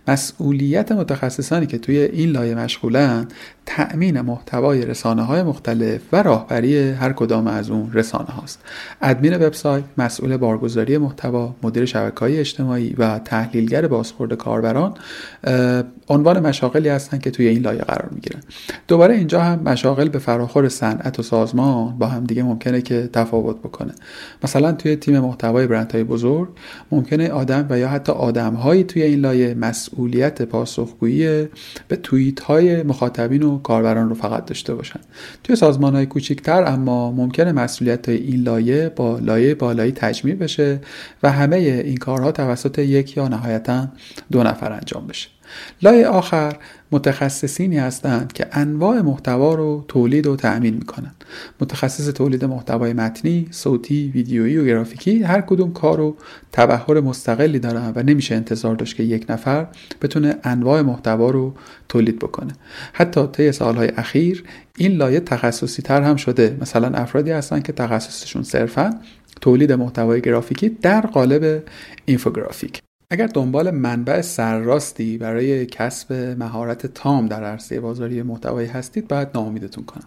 مسئولیت 0.07 0.91
متخصصانی 0.91 1.65
که 1.65 1.77
توی 1.77 1.97
این 1.97 2.29
لایه 2.29 2.55
مشغولن 2.55 3.27
تأمین 3.65 4.21
محتوای 4.21 4.85
رسانه 4.85 5.21
های 5.21 5.43
مختلف 5.43 6.01
و 6.11 6.23
راهبری 6.23 6.91
هر 6.91 7.13
کدام 7.13 7.47
از 7.47 7.69
اون 7.69 7.93
رسانه 7.93 8.29
هاست 8.29 8.59
ادمین 9.01 9.33
وبسایت 9.33 9.83
مسئول 9.97 10.37
بارگذاری 10.37 10.97
محتوا 10.97 11.55
مدیر 11.63 11.85
شبکه 11.85 12.19
های 12.19 12.39
اجتماعی 12.39 12.95
و 12.97 13.19
تحلیلگر 13.19 13.87
بازخورد 13.87 14.33
کاربران 14.33 14.93
عنوان 16.09 16.39
مشاغلی 16.39 16.89
هستند 16.89 17.21
که 17.21 17.31
توی 17.31 17.47
این 17.47 17.61
لایه 17.61 17.81
قرار 17.81 18.09
می‌گیرن. 18.11 18.39
دوباره 18.87 19.15
اینجا 19.15 19.41
هم 19.41 19.59
مشاغل 19.59 20.09
به 20.09 20.19
فراخور 20.19 20.69
صنعت 20.69 21.19
و 21.19 21.23
سازمان 21.23 21.97
با 21.97 22.07
هم 22.07 22.23
دیگه 22.23 22.43
ممکنه 22.43 22.81
که 22.81 23.09
تفاوت 23.13 23.59
بکنه. 23.59 23.93
مثلا 24.43 24.71
توی 24.71 24.95
تیم 24.95 25.19
محتوای 25.19 25.67
برندهای 25.67 26.03
بزرگ 26.03 26.49
ممکنه 26.91 27.29
آدم 27.29 27.67
و 27.69 27.79
یا 27.79 27.89
حتی 27.89 28.11
آدمهایی 28.77 28.83
توی 28.83 29.01
این 29.01 29.19
لایه 29.19 29.53
مسئولیت 29.53 30.41
پاسخگویی 30.41 31.47
به 31.87 31.95
توییت 31.95 32.39
های 32.39 32.83
مخاطبین 32.83 33.43
و 33.43 33.57
کاربران 33.59 34.09
رو 34.09 34.15
فقط 34.15 34.45
داشته 34.45 34.75
باشن. 34.75 34.99
توی 35.43 35.55
سازمان 35.55 35.95
های 35.95 36.05
کوچیکتر 36.05 36.63
اما 36.63 37.11
ممکنه 37.11 37.51
مسئولیت 37.51 38.09
های 38.09 38.17
این 38.17 38.43
لایه 38.43 38.89
با 38.89 39.19
لایه 39.19 39.55
بالایی 39.55 39.91
تجمیع 39.91 40.35
بشه 40.35 40.79
و 41.23 41.31
همه 41.31 41.55
این 41.57 41.97
کارها 41.97 42.31
توسط 42.31 42.79
یک 42.79 43.17
یا 43.17 43.27
نهایتا 43.27 43.87
دو 44.31 44.43
نفر 44.43 44.71
انجام 44.71 45.07
بشه. 45.07 45.36
لایه 45.81 46.07
آخر 46.07 46.57
متخصصینی 46.91 47.77
هستند 47.77 48.33
که 48.33 48.47
انواع 48.51 49.01
محتوا 49.01 49.55
رو 49.55 49.85
تولید 49.87 50.27
و 50.27 50.35
تأمین 50.35 50.73
می‌کنن. 50.73 51.11
متخصص 51.61 52.07
تولید 52.07 52.45
محتوای 52.45 52.93
متنی، 52.93 53.47
صوتی، 53.51 54.11
ویدیویی 54.15 54.57
و 54.57 54.65
گرافیکی 54.65 55.23
هر 55.23 55.41
کدوم 55.41 55.73
کار 55.73 55.99
و 55.99 56.15
تبهر 56.51 57.01
مستقلی 57.01 57.59
دارن 57.59 57.93
و 57.95 58.03
نمیشه 58.03 58.35
انتظار 58.35 58.75
داشت 58.75 58.95
که 58.95 59.03
یک 59.03 59.25
نفر 59.29 59.67
بتونه 60.01 60.35
انواع 60.43 60.81
محتوا 60.81 61.29
رو 61.29 61.53
تولید 61.89 62.19
بکنه. 62.19 62.53
حتی 62.93 63.27
طی 63.27 63.51
سالهای 63.51 63.87
اخیر 63.87 64.43
این 64.77 64.91
لایه 64.91 65.19
تخصصی 65.19 65.81
تر 65.81 66.01
هم 66.01 66.15
شده. 66.15 66.57
مثلا 66.61 66.87
افرادی 66.97 67.31
هستن 67.31 67.59
که 67.59 67.73
تخصصشون 67.73 68.43
صرفا 68.43 68.99
تولید 69.41 69.71
محتوای 69.71 70.21
گرافیکی 70.21 70.69
در 70.69 71.01
قالب 71.01 71.63
اینفوگرافیک. 72.05 72.81
اگر 73.09 73.27
دنبال 73.27 73.71
منبع 73.71 74.21
سرراستی 74.21 75.17
برای 75.17 75.65
کسب 75.65 76.13
مهارت 76.13 76.85
تام 76.85 77.27
در 77.27 77.43
عرصه 77.43 77.79
بازاری 77.79 78.21
محتوایی 78.21 78.67
هستید 78.67 79.07
باید 79.07 79.27
ناامیدتون 79.35 79.83
کنم. 79.83 80.03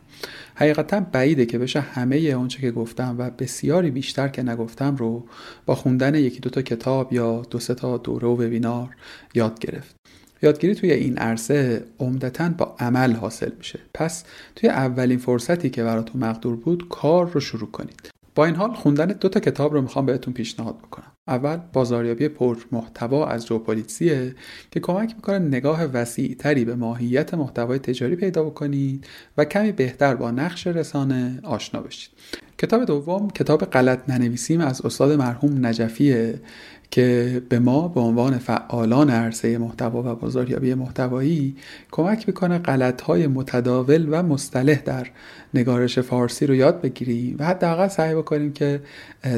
حقیقتا 0.54 1.00
بعیده 1.00 1.46
که 1.46 1.58
بشه 1.58 1.80
همه 1.80 2.16
اونچه 2.16 2.60
که 2.60 2.70
گفتم 2.70 3.14
و 3.18 3.30
بسیاری 3.30 3.90
بیشتر 3.90 4.28
که 4.28 4.42
نگفتم 4.42 4.96
رو 4.96 5.26
با 5.66 5.74
خوندن 5.74 6.14
یکی 6.14 6.40
دوتا 6.40 6.62
کتاب 6.62 7.12
یا 7.12 7.42
دو 7.50 7.58
سه 7.58 7.74
تا 7.74 7.96
دوره 7.96 8.28
و 8.28 8.32
وبینار 8.32 8.88
یاد 9.34 9.58
گرفت. 9.58 9.96
یادگیری 10.42 10.74
توی 10.74 10.92
این 10.92 11.18
عرصه 11.18 11.84
عمدتا 11.98 12.48
با 12.48 12.76
عمل 12.78 13.12
حاصل 13.12 13.50
میشه. 13.58 13.78
پس 13.94 14.24
توی 14.56 14.68
اولین 14.68 15.18
فرصتی 15.18 15.70
که 15.70 15.84
براتون 15.84 16.24
مقدور 16.24 16.56
بود 16.56 16.88
کار 16.88 17.30
رو 17.30 17.40
شروع 17.40 17.70
کنید. 17.70 18.10
با 18.34 18.44
این 18.44 18.54
حال 18.54 18.74
خوندن 18.74 19.06
دو 19.06 19.28
تا 19.28 19.40
کتاب 19.40 19.72
رو 19.72 19.80
می‌خوام 19.80 20.06
بهتون 20.06 20.34
پیشنهاد 20.34 20.78
بکنم. 20.78 21.09
اول 21.28 21.56
بازاریابی 21.72 22.28
پر 22.28 22.56
محتوا 22.72 23.26
از 23.26 23.46
جوپولیتسیه 23.46 24.34
که 24.70 24.80
کمک 24.80 25.14
می‌کنه 25.14 25.38
نگاه 25.38 25.84
وسیع 25.84 26.34
تری 26.34 26.64
به 26.64 26.74
ماهیت 26.74 27.34
محتوای 27.34 27.78
تجاری 27.78 28.16
پیدا 28.16 28.44
بکنید 28.44 29.06
و 29.36 29.44
کمی 29.44 29.72
بهتر 29.72 30.14
با 30.14 30.30
نقش 30.30 30.66
رسانه 30.66 31.40
آشنا 31.42 31.80
بشید. 31.80 32.10
کتاب 32.58 32.84
دوم 32.84 33.30
کتاب 33.30 33.64
غلط 33.64 34.08
ننویسیم 34.08 34.60
از 34.60 34.80
استاد 34.84 35.12
مرحوم 35.12 35.66
نجفیه. 35.66 36.40
که 36.90 37.42
به 37.48 37.58
ما 37.58 37.88
به 37.88 38.00
عنوان 38.00 38.38
فعالان 38.38 39.10
عرصه 39.10 39.58
محتوا 39.58 40.12
و 40.12 40.16
بازاریابی 40.16 40.74
محتوایی 40.74 41.56
کمک 41.90 42.28
می‌کنه 42.28 42.58
غلطهای 42.58 43.26
متداول 43.26 44.08
و 44.10 44.22
مصطلح 44.22 44.82
در 44.82 45.06
نگارش 45.54 45.98
فارسی 45.98 46.46
رو 46.46 46.54
یاد 46.54 46.80
بگیریم 46.80 47.36
و 47.38 47.44
حداقل 47.46 47.88
سعی 47.88 48.14
بکنیم 48.14 48.52
که 48.52 48.82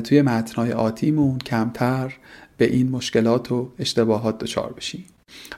توی 0.05 0.23
متنهای 0.23 0.73
آتیمون 0.73 1.39
کمتر 1.39 2.15
به 2.57 2.65
این 2.65 2.91
مشکلات 2.91 3.53
و 3.53 3.69
اشتباهات 3.79 4.39
دچار 4.39 4.73
بشیم. 4.73 5.05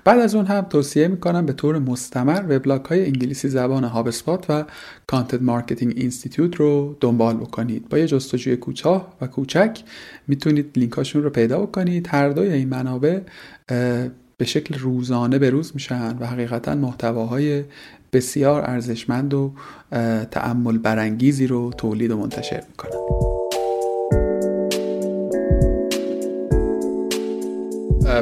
بعد 0.05 0.19
از 0.21 0.35
اون 0.35 0.47
هم 0.47 0.61
توصیه 0.61 1.09
می‌کنم 1.09 1.47
به 1.47 1.53
طور 1.53 1.79
مستمر 1.79 2.45
وبلاگ 2.49 2.85
های 2.85 3.05
انگلیسی 3.05 3.49
زبان 3.49 3.85
HubSpot 3.85 4.47
و 4.49 4.65
Content 5.07 5.43
Marketing 5.43 5.93
Institute 5.97 6.57
رو 6.57 6.97
دنبال 7.01 7.37
بکنید. 7.37 7.89
با 7.89 7.99
یه 7.99 8.07
جستجوی 8.07 8.57
کوتاه 8.57 9.15
و 9.21 9.27
کوچک 9.27 9.81
می‌تونید 10.29 10.71
لینکاشون 10.77 11.23
رو 11.23 11.31
پیدا 11.31 11.61
بکنید. 11.61 12.09
هر 12.11 12.29
دوی 12.29 12.49
این 12.49 12.69
منابع 12.69 13.21
به 14.37 14.45
شکل 14.45 14.79
روزانه 14.79 15.39
به 15.39 15.51
روز 15.51 15.71
میشن 15.75 16.19
و 16.19 16.27
حقیقتا 16.27 16.75
محتواهای 16.75 17.65
بسیار 18.13 18.63
ارزشمند 18.71 19.35
و 19.35 19.53
تأمل 20.31 20.79
برانگیزی 20.79 21.47
رو 21.47 21.71
تولید 21.79 22.11
و 22.11 22.17
منتشر 22.17 22.63
می‌کنن. 22.69 23.34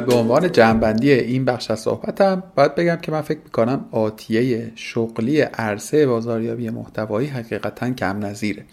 به 0.01 0.13
عنوان 0.13 0.51
جنبندی 0.51 1.11
این 1.11 1.45
بخش 1.45 1.71
از 1.71 1.79
صحبتم 1.79 2.43
باید 2.55 2.75
بگم 2.75 2.95
که 2.95 3.11
من 3.11 3.21
فکر 3.21 3.39
می‌کنم 3.43 3.85
آتیه 3.91 4.71
شغلی 4.75 5.41
عرصه 5.41 6.07
بازاریابی 6.07 6.69
محتوایی 6.69 7.27
حقیقتا 7.27 7.89
کم 7.93 8.25
نظیره. 8.25 8.65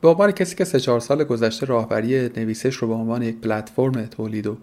به 0.00 0.08
عنوان 0.08 0.30
کسی 0.30 0.56
که 0.56 0.64
سه 0.64 0.80
چهار 0.80 1.00
سال 1.00 1.24
گذشته 1.24 1.66
راهبری 1.66 2.28
نویسش 2.36 2.74
رو 2.74 2.88
به 2.88 2.94
عنوان 2.94 3.22
یک 3.22 3.40
پلتفرم 3.40 4.06
تولید 4.06 4.46
و 4.46 4.56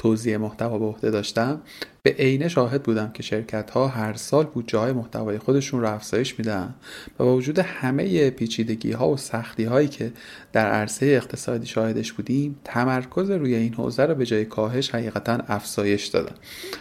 توزیع 0.00 0.36
محتوا 0.36 0.78
به 0.78 0.84
عهده 0.84 1.10
داشتم. 1.10 1.60
به 2.02 2.10
عینه 2.18 2.48
شاهد 2.48 2.82
بودم 2.82 3.10
که 3.14 3.22
شرکت 3.22 3.70
ها 3.70 3.88
هر 3.88 4.14
سال 4.14 4.44
بودجه 4.44 4.78
های 4.78 4.92
محتوای 4.92 5.38
خودشون 5.38 5.80
رو 5.80 5.94
افزایش 5.94 6.38
میدن 6.38 6.74
و 7.18 7.24
با 7.24 7.36
وجود 7.36 7.58
همه 7.58 8.30
پیچیدگی 8.30 8.92
ها 8.92 9.08
و 9.08 9.16
سختی 9.16 9.64
هایی 9.64 9.88
که 9.88 10.12
در 10.52 10.70
عرصه 10.70 11.06
اقتصادی 11.06 11.66
شاهدش 11.66 12.12
بودیم 12.12 12.56
تمرکز 12.64 13.30
روی 13.30 13.54
این 13.54 13.74
حوزه 13.74 14.06
رو 14.06 14.14
به 14.14 14.26
جای 14.26 14.44
کاهش 14.44 14.90
حقیقتا 14.90 15.38
افزایش 15.48 16.06
دادن. 16.06 16.34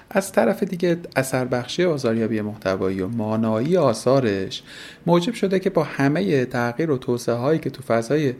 از 0.09 0.31
طرف 0.31 0.63
دیگه 0.63 0.97
اثر 1.15 1.45
بخشی 1.45 1.85
بازاریابی 1.85 2.41
محتوایی 2.41 3.01
و 3.01 3.07
مانایی 3.07 3.77
آثارش 3.77 4.63
موجب 5.05 5.33
شده 5.33 5.59
که 5.59 5.69
با 5.69 5.83
همه 5.83 6.45
تغییر 6.45 6.91
و 6.91 6.97
توسعه 6.97 7.35
هایی 7.35 7.59
که 7.59 7.69
تو 7.69 7.83
فضای 7.83 8.33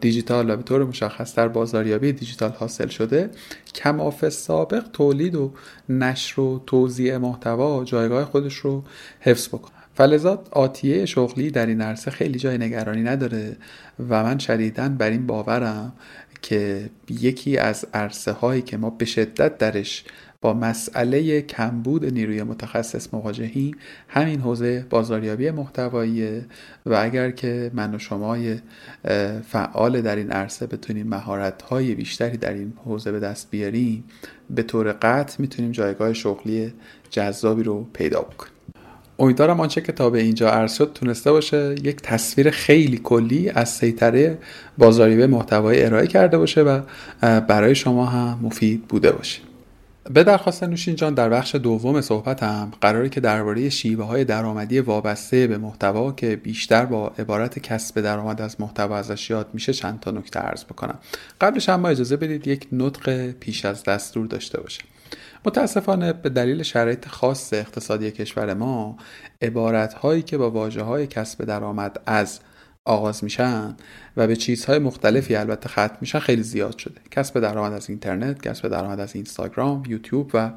دیجیتال 0.00 0.50
و 0.50 0.56
به 0.56 0.62
طور 0.62 0.84
مشخص 0.84 1.34
در 1.34 1.48
بازاریابی 1.48 2.12
دیجیتال 2.12 2.50
حاصل 2.50 2.88
شده 2.88 3.30
کماف 3.74 4.28
سابق 4.28 4.84
تولید 4.92 5.34
و 5.34 5.52
نشر 5.88 6.40
و 6.40 6.62
توزیع 6.66 7.16
محتوا 7.16 7.84
جایگاه 7.84 8.24
خودش 8.24 8.54
رو 8.54 8.84
حفظ 9.20 9.48
بکنه 9.48 9.74
فلزا 9.94 10.42
آتیه 10.50 11.06
شغلی 11.06 11.50
در 11.50 11.66
این 11.66 11.80
عرصه 11.80 12.10
خیلی 12.10 12.38
جای 12.38 12.58
نگرانی 12.58 13.02
نداره 13.02 13.56
و 14.08 14.22
من 14.22 14.38
شدیدا 14.38 14.88
بر 14.88 15.10
این 15.10 15.26
باورم 15.26 15.92
که 16.42 16.90
یکی 17.10 17.58
از 17.58 17.86
عرصه 17.94 18.32
هایی 18.32 18.62
که 18.62 18.76
ما 18.76 18.90
به 18.90 19.04
شدت 19.04 19.58
درش 19.58 20.04
با 20.44 20.54
مسئله 20.54 21.42
کمبود 21.42 22.12
نیروی 22.12 22.42
متخصص 22.42 23.08
مواجهیم 23.14 23.76
همین 24.08 24.40
حوزه 24.40 24.86
بازاریابی 24.90 25.50
محتوایی 25.50 26.40
و 26.86 26.94
اگر 26.94 27.30
که 27.30 27.70
من 27.74 27.94
و 27.94 27.98
شما 27.98 28.36
فعال 29.48 30.00
در 30.00 30.16
این 30.16 30.30
عرصه 30.30 30.66
بتونیم 30.66 31.06
مهارت 31.06 31.62
های 31.62 31.94
بیشتری 31.94 32.36
در 32.36 32.52
این 32.52 32.72
حوزه 32.84 33.12
به 33.12 33.20
دست 33.20 33.50
بیاریم 33.50 34.04
به 34.50 34.62
طور 34.62 34.92
قطع 34.92 35.36
می‌تونیم 35.38 35.72
جایگاه 35.72 36.12
شغلی 36.12 36.72
جذابی 37.10 37.62
رو 37.62 37.86
پیدا 37.92 38.20
بکنیم. 38.20 38.52
امیدوارم 39.18 39.60
آنچه 39.60 39.80
که 39.80 39.92
تا 39.92 40.10
به 40.10 40.20
اینجا 40.20 40.50
عرض 40.50 40.76
تونسته 40.76 41.32
باشه 41.32 41.74
یک 41.82 41.96
تصویر 42.02 42.50
خیلی 42.50 43.00
کلی 43.04 43.50
از 43.50 43.68
سیطره 43.68 44.38
بازاریابی 44.78 45.26
محتوایی 45.26 45.82
ارائه 45.82 46.06
کرده 46.06 46.38
باشه 46.38 46.62
و 46.62 46.80
برای 47.40 47.74
شما 47.74 48.06
هم 48.06 48.38
مفید 48.42 48.82
بوده 48.88 49.12
باشه. 49.12 49.53
به 50.10 50.24
درخواست 50.24 50.62
نوشین 50.62 50.96
جان 50.96 51.14
در 51.14 51.28
بخش 51.28 51.54
دوم 51.54 52.00
صحبتم 52.00 52.72
قراره 52.80 53.08
که 53.08 53.20
درباره 53.20 53.68
شیوه 53.68 54.04
های 54.04 54.24
درآمدی 54.24 54.80
وابسته 54.80 55.46
به 55.46 55.58
محتوا 55.58 56.12
که 56.12 56.36
بیشتر 56.36 56.84
با 56.84 57.08
عبارت 57.18 57.58
کسب 57.58 58.00
درآمد 58.00 58.42
از 58.42 58.60
محتوا 58.60 58.96
ازش 58.96 59.30
یاد 59.30 59.48
میشه 59.52 59.72
چند 59.72 60.00
تا 60.00 60.10
نکته 60.10 60.40
عرض 60.40 60.64
بکنم. 60.64 60.98
قبلش 61.40 61.68
اما 61.68 61.88
اجازه 61.88 62.16
بدید 62.16 62.46
یک 62.46 62.68
نطق 62.72 63.30
پیش 63.30 63.64
از 63.64 63.84
دستور 63.84 64.26
داشته 64.26 64.60
باشه. 64.60 64.82
متاسفانه 65.44 66.12
به 66.12 66.28
دلیل 66.28 66.62
شرایط 66.62 67.08
خاص 67.08 67.52
اقتصادی 67.52 68.10
کشور 68.10 68.54
ما 68.54 68.96
عبارت 69.42 69.94
هایی 69.94 70.22
که 70.22 70.38
با 70.38 70.50
واجه 70.50 70.82
های 70.82 71.06
کسب 71.06 71.44
درآمد 71.44 72.00
از 72.06 72.40
آغاز 72.86 73.24
میشن 73.24 73.76
و 74.16 74.26
به 74.26 74.36
چیزهای 74.36 74.78
مختلفی 74.78 75.36
البته 75.36 75.68
ختم 75.68 75.96
میشن 76.00 76.18
خیلی 76.18 76.42
زیاد 76.42 76.78
شده. 76.78 77.00
کسب 77.10 77.40
درآمد 77.40 77.72
از 77.72 77.90
اینترنت 77.90 78.48
کسب 78.48 78.68
درآمد 78.68 79.00
از 79.00 79.14
اینستاگرام 79.14 79.82
یوتیوب 79.88 80.30
و 80.34 80.50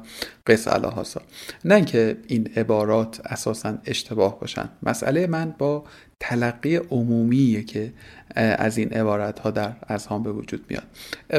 قصه 0.46 0.74
الهاسا 0.74 1.22
نه 1.64 1.74
اینکه 1.74 2.16
این 2.26 2.50
عبارات 2.56 3.20
اساسا 3.24 3.78
اشتباه 3.84 4.40
باشن. 4.40 4.68
مسئله 4.82 5.26
من 5.26 5.54
با 5.58 5.84
تلقی 6.20 6.76
عمومیه 6.76 7.62
که 7.62 7.92
از 8.36 8.78
این 8.78 8.88
عبارت 8.88 9.38
ها 9.38 9.50
در 9.50 9.72
اذهان 9.88 10.22
به 10.22 10.32
وجود 10.32 10.64
میاد. 10.68 10.84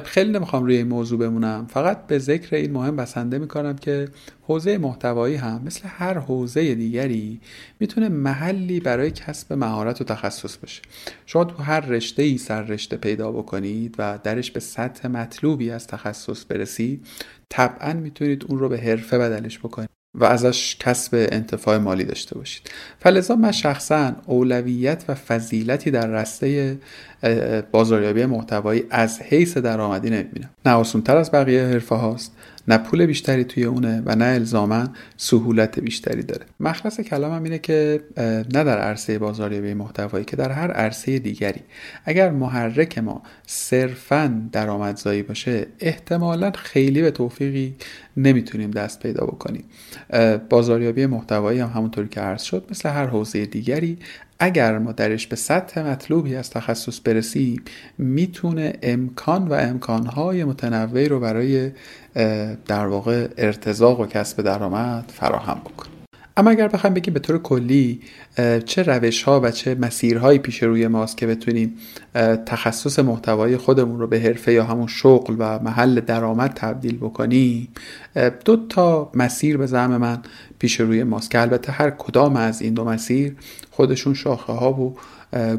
خیلی 0.05 0.31
نمی‌خوام 0.31 0.63
روی 0.63 0.75
این 0.77 0.87
موضوع 0.87 1.19
بمونم. 1.19 1.67
فقط 1.69 2.07
به 2.07 2.19
ذکر 2.19 2.55
این 2.55 2.71
مهم 2.71 2.95
بسنده 2.95 3.39
می‌کنم 3.39 3.75
که 3.75 4.07
حوزه 4.41 4.77
محتوایی 4.77 5.35
هم 5.35 5.61
مثل 5.65 5.81
هر 5.85 6.17
حوزه 6.17 6.75
دیگری 6.75 7.41
می‌تونه 7.79 8.09
محلی 8.09 8.79
برای 8.79 9.11
کسب 9.11 9.53
مهارت 9.53 10.01
و 10.01 10.03
تخصص 10.03 10.57
باشه 10.57 10.81
شما 11.25 11.45
تو 11.45 11.63
هر 11.63 11.79
رشته 11.79 12.23
ای 12.23 12.37
سر 12.37 12.61
رشته 12.61 12.97
پیدا 12.97 13.31
بکنید 13.31 13.95
و 13.97 14.19
درش 14.23 14.51
به 14.51 14.59
سطح 14.59 15.07
مطلوبی 15.07 15.71
از 15.71 15.87
تخصص 15.87 16.45
برسید 16.49 17.07
طبعا 17.49 17.93
می‌تونید 17.93 18.45
اون 18.49 18.59
رو 18.59 18.69
به 18.69 18.77
حرفه 18.77 19.17
بدلش 19.17 19.59
بکنید. 19.59 19.98
و 20.15 20.25
ازش 20.25 20.75
کسب 20.79 21.27
انتفاع 21.31 21.77
مالی 21.77 22.03
داشته 22.03 22.35
باشید. 22.37 22.69
فلزا 22.99 23.35
من 23.35 23.51
شخصا 23.51 24.15
اولویت 24.25 25.03
و 25.07 25.15
فضیلتی 25.15 25.91
در 25.91 26.07
رسته 26.07 26.77
بازاریابی 27.71 28.25
محتوایی 28.25 28.83
از 28.89 29.21
حیث 29.21 29.57
درآمدی 29.57 30.09
نمی‌بینم. 30.09 30.49
نه 30.65 30.71
آسونتر 30.71 31.17
از 31.17 31.31
بقیه 31.31 31.63
حرفه 31.63 31.95
هاست 31.95 32.35
نه 32.69 32.77
پول 32.77 33.05
بیشتری 33.05 33.43
توی 33.43 33.63
اونه 33.63 34.03
و 34.05 34.15
نه 34.15 34.25
الزاما 34.25 34.87
سهولت 35.17 35.79
بیشتری 35.79 36.23
داره. 36.23 36.45
مخلص 36.59 36.99
کلامم 36.99 37.43
اینه 37.43 37.59
که 37.59 38.03
نه 38.53 38.63
در 38.63 38.79
عرصه 38.79 39.19
بازاریابی 39.19 39.73
محتوایی 39.73 40.25
که 40.25 40.35
در 40.35 40.51
هر 40.51 40.71
عرصه 40.71 41.19
دیگری. 41.19 41.61
اگر 42.05 42.31
محرک 42.31 42.97
ما 42.97 43.23
صرفا 43.45 44.41
درآمدزایی 44.51 45.23
باشه 45.23 45.67
احتمالا 45.79 46.51
خیلی 46.51 47.01
به 47.01 47.11
توفیقی 47.11 47.75
نمی‌تونیم 48.17 48.71
دست 48.71 48.99
پیدا 48.99 49.25
بکنیم. 49.25 49.63
بازاریابی 50.49 51.05
محتوایی 51.05 51.59
هم 51.59 51.71
همونطوری 51.75 52.07
که 52.07 52.21
عرض 52.21 52.41
شد 52.41 52.67
مثل 52.71 52.89
هر 52.89 53.05
حوزه 53.05 53.45
دیگری 53.45 53.97
اگر 54.39 54.77
ما 54.77 54.91
درش 54.91 55.27
به 55.27 55.35
سطح 55.35 55.81
مطلوبی 55.81 56.35
از 56.35 56.49
تخصص 56.49 57.01
برسیم 57.05 57.63
می‌تونه 57.97 58.73
امکان 58.83 59.47
و 59.47 59.53
امکانهای 59.53 60.43
متنوعی 60.43 61.05
رو 61.05 61.19
برای 61.19 61.71
در 62.67 62.87
واقع 62.87 63.27
ارتزاق 63.37 63.99
و 63.99 64.05
کسب 64.05 64.41
درآمد 64.41 65.11
فراهم 65.15 65.61
بکنه. 65.65 65.98
اما 66.39 66.49
اگر 66.49 66.67
بخوایم 66.67 66.93
بگیم 66.93 67.13
به 67.13 67.19
طور 67.19 67.37
کلی 67.37 68.01
چه 68.65 68.83
روش 68.83 69.23
ها 69.23 69.39
و 69.39 69.51
چه 69.51 69.75
مسیرهایی 69.75 70.39
پیش 70.39 70.63
روی 70.63 70.87
ماست 70.87 71.17
که 71.17 71.27
بتونیم 71.27 71.77
تخصص 72.45 72.99
محتوای 72.99 73.57
خودمون 73.57 73.99
رو 73.99 74.07
به 74.07 74.19
حرفه 74.19 74.53
یا 74.53 74.63
همون 74.63 74.87
شغل 74.87 75.35
و 75.39 75.59
محل 75.59 75.99
درآمد 75.99 76.51
تبدیل 76.55 76.97
بکنیم 76.97 77.67
دو 78.45 78.67
تا 78.67 79.11
مسیر 79.13 79.57
به 79.57 79.65
زعم 79.65 79.97
من 79.97 80.19
پیش 80.59 80.79
روی 80.79 81.03
ماست 81.03 81.31
که 81.31 81.41
البته 81.41 81.71
هر 81.71 81.89
کدام 81.89 82.35
از 82.35 82.61
این 82.61 82.73
دو 82.73 82.85
مسیر 82.85 83.35
خودشون 83.71 84.13
شاخه 84.13 84.53
ها 84.53 84.73
و 84.73 84.95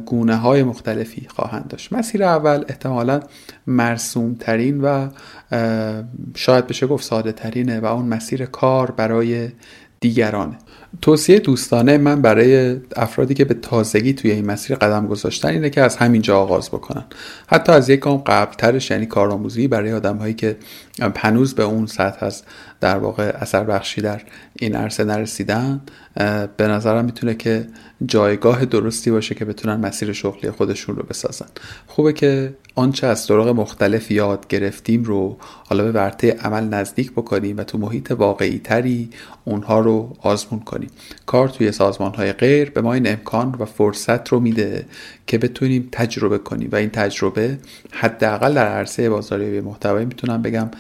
گونه 0.07 0.37
های 0.37 0.63
مختلفی 0.63 1.27
خواهند 1.29 1.69
داشت. 1.69 1.93
مسیر 1.93 2.25
اول 2.25 2.65
احتمالا 2.69 3.21
مرسوم 3.67 4.35
ترین 4.35 4.81
و 4.81 5.09
شاید 6.35 6.67
بشه 6.67 6.87
گفت 6.87 7.05
ساده 7.05 7.33
ترینه 7.33 7.81
و 7.81 7.87
اون 7.87 8.07
مسیر 8.07 8.47
کار 8.47 8.91
برای 8.91 9.49
دیگرانه. 10.03 10.59
توصیه 11.03 11.39
دوستانه 11.39 11.99
من 11.99 12.23
برای 12.23 12.77
افرادی 12.97 13.35
که 13.35 13.45
به 13.45 13.55
تازگی 13.55 14.13
توی 14.13 14.31
این 14.31 14.47
مسیر 14.47 14.77
قدم 14.77 15.07
گذاشتن 15.07 15.49
اینه 15.49 15.71
که 15.71 15.81
از 15.81 15.97
همینجا 15.97 16.39
آغاز 16.39 16.69
بکنن. 16.69 17.05
حتی 17.47 17.73
از 17.73 17.89
یک 17.89 18.01
گام 18.01 18.17
قبلترش 18.17 18.91
یعنی 18.91 19.07
کارآموزی 19.07 19.69
برای 19.69 19.93
آدم 19.93 20.17
هایی 20.17 20.35
که 20.35 20.57
هنوز 21.17 21.55
به 21.55 21.63
اون 21.63 21.87
سطح 21.87 22.27
از 22.27 22.43
در 22.81 22.99
واقع 22.99 23.23
اثر 23.23 23.65
بخشی 23.65 24.01
در 24.01 24.23
این 24.59 24.75
عرصه 24.75 25.05
نرسیدن 25.05 25.81
به 26.57 26.69
نظرم 26.69 27.05
می‌تونه 27.05 27.35
که 27.35 27.67
جایگاه 28.07 28.65
درستی 28.65 29.11
باشه 29.11 29.35
که 29.35 29.45
بتونن 29.45 29.77
مسیر 29.87 30.13
شغلی 30.13 30.51
خودشون 30.51 30.97
رو 30.97 31.03
بسازن. 31.03 31.47
خوبه 31.87 32.13
که 32.13 32.55
آنچه 32.81 33.07
از 33.07 33.27
طرق 33.27 33.49
مختلف 33.49 34.11
یاد 34.11 34.47
گرفتیم 34.47 35.05
رو 35.05 35.37
حالا 35.41 35.85
به 35.85 35.93
ورطه 35.93 36.31
عمل 36.31 36.65
نزدیک 36.65 37.13
بکنیم 37.13 37.57
و 37.57 37.65
تو 37.65 37.79
محیط 37.79 38.11
واقعی 38.11 38.59
تری 38.59 39.11
اونها 39.45 39.81
رو 39.81 40.17
آزمون 40.21 40.61
کنیم. 40.61 40.91
کار 41.27 41.49
توی 41.49 41.73
سازمان 41.73 42.15
های 42.15 42.33
غیر 42.33 42.71
به 42.71 42.81
ما 42.81 42.95
این 42.95 43.09
امکان 43.09 43.57
و 43.59 43.65
فرصت 43.65 44.29
رو 44.29 44.41
میده 44.41 44.87
که 45.27 45.39
بتونیم 45.39 45.89
تجربه 45.93 46.39
کنیم 46.39 46.69
و 46.73 46.77
این 46.77 46.91
تجربه 46.91 47.59
حداقل 47.91 48.55
در 48.55 48.69
عرصه 48.69 49.11
بازاریابی 49.11 49.61
محتوایی 49.61 50.07
می‌تونم 50.07 50.43
بگم 50.43 50.71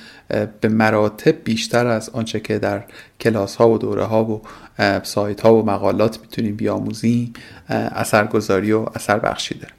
به 0.60 0.68
مراتب 0.68 1.44
بیشتر 1.44 1.86
از 1.86 2.10
آنچه 2.10 2.40
که 2.40 2.58
در 2.58 2.84
کلاس 3.20 3.56
ها 3.56 3.70
و 3.70 3.78
دوره 3.78 4.04
ها 4.04 4.24
و 4.24 4.42
سایت 5.02 5.40
ها 5.40 5.54
و 5.54 5.66
مقالات 5.66 6.20
می‌تونیم 6.20 6.56
بیاموزیم 6.56 7.32
اثرگذاری 7.68 8.72
و 8.72 8.86
اثر 8.94 9.18
بخشی 9.18 9.54
داره. 9.54 9.72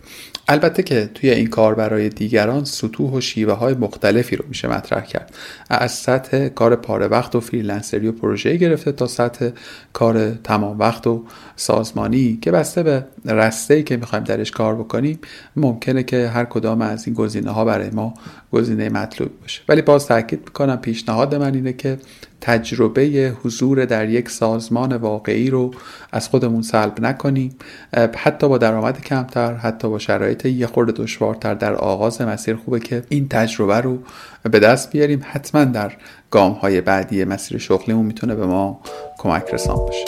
البته 0.48 0.84
که 0.84 1.10
توی 1.14 1.30
این 1.30 1.48
کار 1.48 1.76
برای 1.76 2.10
دیگران 2.10 2.66
سطوح 2.66 3.12
و 3.12 3.22
شیوه 3.22 3.54
های 3.54 3.74
مختلفی 3.74 4.36
رو 4.36 4.46
میشه 4.48 4.68
مطرح 4.68 5.06
کرد. 5.06 5.36
از 5.70 5.92
سطح 5.92 6.48
کار 6.48 6.76
پاره 6.76 7.08
وقت 7.08 7.36
و 7.36 7.40
فریلنسری 7.40 8.08
و 8.08 8.12
پروژه 8.12 8.58
گرفته 8.58 8.92
تا 8.92 9.08
سطح 9.08 9.50
کار 9.94 10.32
تمام 10.32 10.80
وقت 10.80 11.08
و 11.08 11.24
سازمانی 11.56 12.40
که 12.42 12.52
بسته 12.52 12.84
به 12.84 13.06
رسته 13.26 13.84
که 13.84 13.98
می‌خوایم 13.98 14.24
درش 14.24 14.52
کار 14.52 14.76
بکنیم 14.76 15.20
ممکنه 15.56 16.04
که 16.04 16.28
هر 16.28 16.46
کدام 16.46 16.82
از 16.82 17.08
این 17.08 17.16
گزینه 17.16 17.52
ها 17.52 17.66
برای 17.66 17.90
ما 17.90 18.14
گزینه 18.52 18.90
مطلوب 18.90 19.32
باشه. 19.42 19.62
ولی 19.70 19.82
باز 19.82 20.08
تاکید 20.08 20.40
می‌کنم 20.40 20.78
پیشنهاد 20.78 21.36
من 21.36 21.54
اینه 21.56 21.74
که 21.74 21.98
تجربه 22.42 23.34
حضور 23.44 23.86
در 23.86 24.10
یک 24.10 24.30
سازمان 24.30 24.96
واقعی 24.96 25.50
رو 25.50 25.72
از 26.12 26.30
خودمون 26.30 26.62
سلب 26.62 27.02
نکنیم. 27.02 27.56
حتی 28.16 28.50
با 28.50 28.58
درآمد 28.58 29.02
کمتر 29.02 29.54
حتی 29.54 29.90
با 29.90 30.00
شرایط 30.00 30.46
یه 30.46 30.68
خورده 30.68 30.92
دشوارتر 30.92 31.54
در 31.54 31.74
آغاز 31.74 32.22
مسیر 32.22 32.56
خوبه 32.56 32.80
که 32.80 33.04
این 33.10 33.28
تجربه 33.28 33.82
رو 33.82 34.00
به 34.52 34.60
دست 34.60 34.92
بیاریم. 34.92 35.22
حتما 35.24 35.64
در 35.64 35.92
گام 36.32 36.52
های 36.52 36.82
بعدی 36.82 37.24
مسیر 37.24 37.58
شغلیمون 37.58 38.06
می‌تونه 38.06 38.36
به 38.36 38.46
ما 38.46 38.82
کمک 39.18 39.44
رسان 39.54 39.76
باشه. 39.76 40.06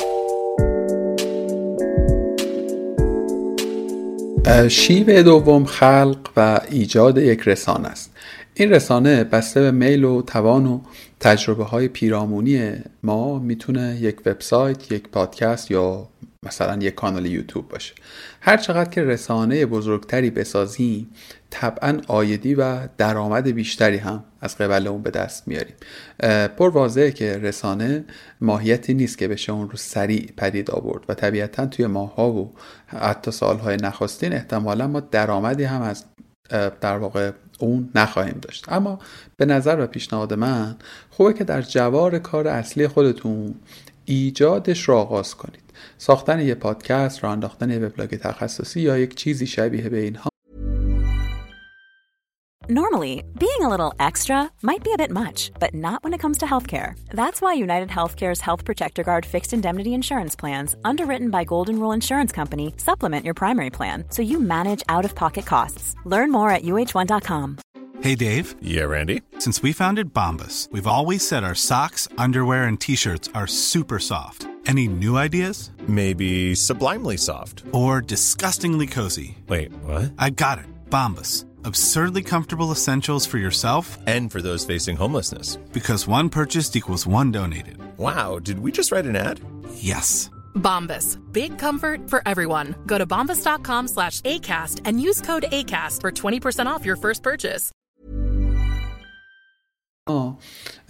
شیوه 4.69 5.23
دوم 5.23 5.65
خلق 5.65 6.17
و 6.37 6.59
ایجاد 6.69 7.17
یک 7.17 7.41
رسانه 7.45 7.87
است. 7.87 8.11
این 8.53 8.69
رسانه 8.69 9.23
بسته 9.23 9.61
به 9.61 9.71
میل 9.71 10.03
و 10.03 10.21
توان 10.21 10.65
و 10.65 10.79
تجربه 11.23 11.63
های 11.63 11.87
پیرامونی 11.87 12.73
ما 13.03 13.39
می‌تونه 13.39 13.97
یک 14.01 14.21
وبسایت، 14.25 14.91
یک 14.91 15.09
پادکست 15.09 15.71
یا 15.71 16.09
مثلا 16.45 16.77
یک 16.81 16.95
کانال 16.95 17.25
یوتیوب 17.25 17.67
باشه. 17.67 17.93
هر 18.41 18.57
چقدر 18.57 18.89
که 18.89 19.03
رسانه 19.03 19.65
بزرگتری 19.65 20.29
بسازیم 20.29 21.09
طبعا 21.49 22.01
آیدی 22.07 22.55
و 22.55 22.87
درآمد 22.97 23.47
بیشتری 23.47 23.97
هم 23.97 24.23
از 24.41 24.57
قبل 24.57 24.87
اون 24.87 25.01
به 25.01 25.11
دست 25.11 25.47
میاریم. 25.47 25.75
پر 26.57 26.69
واضحه 26.69 27.11
که 27.11 27.37
رسانه 27.37 28.05
ماهیتی 28.41 28.93
نیست 28.93 29.17
که 29.17 29.27
بشه 29.27 29.51
اون 29.51 29.69
رو 29.69 29.77
سریع 29.77 30.31
پدید 30.37 30.71
آورد 30.71 31.03
و 31.09 31.13
طبیعتا 31.13 31.65
توی 31.65 31.87
ماها 31.87 32.31
و 32.31 32.53
حتی 32.87 33.31
سالهای 33.31 33.77
نخستین 33.77 34.33
احتمالا 34.33 34.87
ما 34.87 34.99
درآمدی 34.99 35.63
هم 35.63 35.81
از 35.81 36.05
در 36.81 36.97
واقع 36.97 37.31
اون 37.63 37.89
نخواهیم 37.95 38.37
داشت. 38.41 38.71
اما 38.71 38.99
به 39.37 39.45
نظر 39.45 39.79
و 39.79 39.87
پیشنهاد 39.87 40.33
من 40.33 40.75
خوبه 41.09 41.33
که 41.33 41.43
در 41.43 41.61
جوار 41.61 42.19
کار 42.19 42.47
اصلی 42.47 42.87
خودتون 42.87 43.55
ایجادش 44.05 44.83
رو 44.83 44.95
آغاز 44.95 45.35
کنید. 45.35 45.63
ساختن 45.97 46.39
یه 46.39 46.55
پادکست، 46.55 47.23
راه 47.23 47.31
انداختن 47.31 47.69
یه 47.69 47.79
وبلاگ 47.79 48.15
تخصصی 48.15 48.81
یا 48.81 48.97
یک 48.97 49.15
چیزی 49.15 49.47
شبیه 49.47 49.89
به 49.89 49.99
اینها 49.99 50.32
Normally, 52.69 53.25
being 53.37 53.59
a 53.59 53.67
little 53.67 53.93
extra 53.99 54.49
might 54.61 54.85
be 54.85 54.93
a 54.93 54.97
bit 54.97 55.11
much, 55.11 55.51
but 55.59 55.73
not 55.73 56.01
when 56.01 56.13
it 56.13 56.19
comes 56.19 56.37
to 56.37 56.45
healthcare. 56.45 56.97
That's 57.09 57.41
why 57.41 57.51
United 57.55 57.89
Healthcare's 57.89 58.39
Health 58.39 58.63
Protector 58.63 59.03
Guard 59.03 59.25
fixed 59.25 59.51
indemnity 59.51 59.93
insurance 59.93 60.33
plans, 60.33 60.73
underwritten 60.85 61.29
by 61.29 61.43
Golden 61.43 61.77
Rule 61.77 61.91
Insurance 61.91 62.31
Company, 62.31 62.73
supplement 62.77 63.25
your 63.25 63.33
primary 63.33 63.69
plan 63.69 64.05
so 64.09 64.21
you 64.21 64.39
manage 64.39 64.81
out 64.87 65.03
of 65.03 65.13
pocket 65.13 65.45
costs. 65.45 65.93
Learn 66.05 66.31
more 66.31 66.51
at 66.51 66.63
uh1.com. 66.63 67.57
Hey, 67.99 68.15
Dave. 68.15 68.55
Yeah, 68.61 68.83
Randy. 68.83 69.23
Since 69.39 69.61
we 69.61 69.73
founded 69.73 70.13
Bombus, 70.13 70.69
we've 70.71 70.87
always 70.87 71.27
said 71.27 71.43
our 71.43 71.55
socks, 71.55 72.07
underwear, 72.17 72.63
and 72.63 72.79
t 72.79 72.95
shirts 72.95 73.27
are 73.35 73.45
super 73.47 73.99
soft. 73.99 74.47
Any 74.65 74.87
new 74.87 75.17
ideas? 75.17 75.71
Maybe 75.89 76.55
sublimely 76.55 77.17
soft. 77.17 77.63
Or 77.73 77.99
disgustingly 77.99 78.87
cozy? 78.87 79.37
Wait, 79.49 79.73
what? 79.83 80.13
I 80.17 80.29
got 80.29 80.59
it. 80.59 80.65
Bombus. 80.89 81.43
Absurdly 81.64 82.22
comfortable 82.22 82.70
essentials 82.72 83.26
for 83.26 83.38
yourself 83.38 83.84
And 84.06 84.30
for 84.32 84.40
those 84.42 84.64
facing 84.72 84.96
homelessness. 84.96 85.56
because 85.72 86.06
one 86.18 86.28
purchased 86.28 86.76
equals 86.76 87.06
one 87.06 87.30
donated. 87.32 87.76
Wow, 87.98 88.38
did 88.48 88.58
we 88.64 88.70
just 88.72 88.90
write 88.92 89.06
an 89.06 89.16
ad? 89.16 89.40
Yes. 89.74 90.30
Bombas. 90.54 91.18
Big 91.32 91.58
comfort 91.58 92.00
for 92.10 92.20
everyone. 92.26 92.74
Go 92.86 92.96
to 92.98 93.06
bombas.com 93.06 93.88
slash 93.88 94.20
ACAST 94.22 94.80
and 94.86 95.00
use 95.08 95.20
code 95.20 95.46
ACAST 95.58 96.00
for 96.00 96.10
20% 96.10 96.66
off 96.66 96.84
your 96.84 96.96
first 96.96 97.22
purchase. 97.22 97.70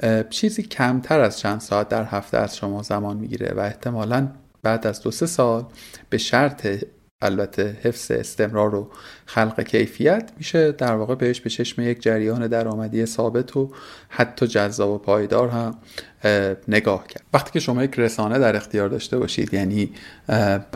اه، 0.02 0.22
چیزی 0.30 0.62
کمتر 0.62 1.20
از 1.20 1.38
چند 1.38 1.60
ساعت 1.60 1.88
در 1.88 2.04
هفته 2.04 2.38
از 2.38 2.56
شما 2.56 2.82
زمان 2.82 3.16
میگیره 3.16 3.54
و 3.56 3.60
احتمالا 3.60 4.28
بعد 4.62 4.86
از 4.86 5.02
دو 5.02 5.10
سه 5.10 5.26
سال 5.26 5.66
به 6.10 6.18
شرط 6.18 6.84
البته 7.23 7.77
حفظ 7.83 8.11
استمرار 8.11 8.75
و 8.75 8.87
خلق 9.25 9.61
کیفیت 9.61 10.31
میشه 10.37 10.71
در 10.71 10.95
واقع 10.95 11.15
بهش 11.15 11.41
به 11.41 11.49
چشم 11.49 11.81
یک 11.81 12.01
جریان 12.01 12.47
درآمدی 12.47 13.05
ثابت 13.05 13.57
و 13.57 13.71
حتی 14.09 14.47
جذاب 14.47 14.89
و 14.89 14.97
پایدار 14.97 15.49
هم 15.49 15.75
اه، 16.23 16.55
نگاه 16.67 17.07
کرد. 17.07 17.23
وقتی 17.33 17.51
که 17.51 17.59
شما 17.59 17.83
یک 17.83 17.99
رسانه 17.99 18.39
در 18.39 18.55
اختیار 18.55 18.89
داشته 18.89 19.17
باشید 19.17 19.53
یعنی 19.53 19.89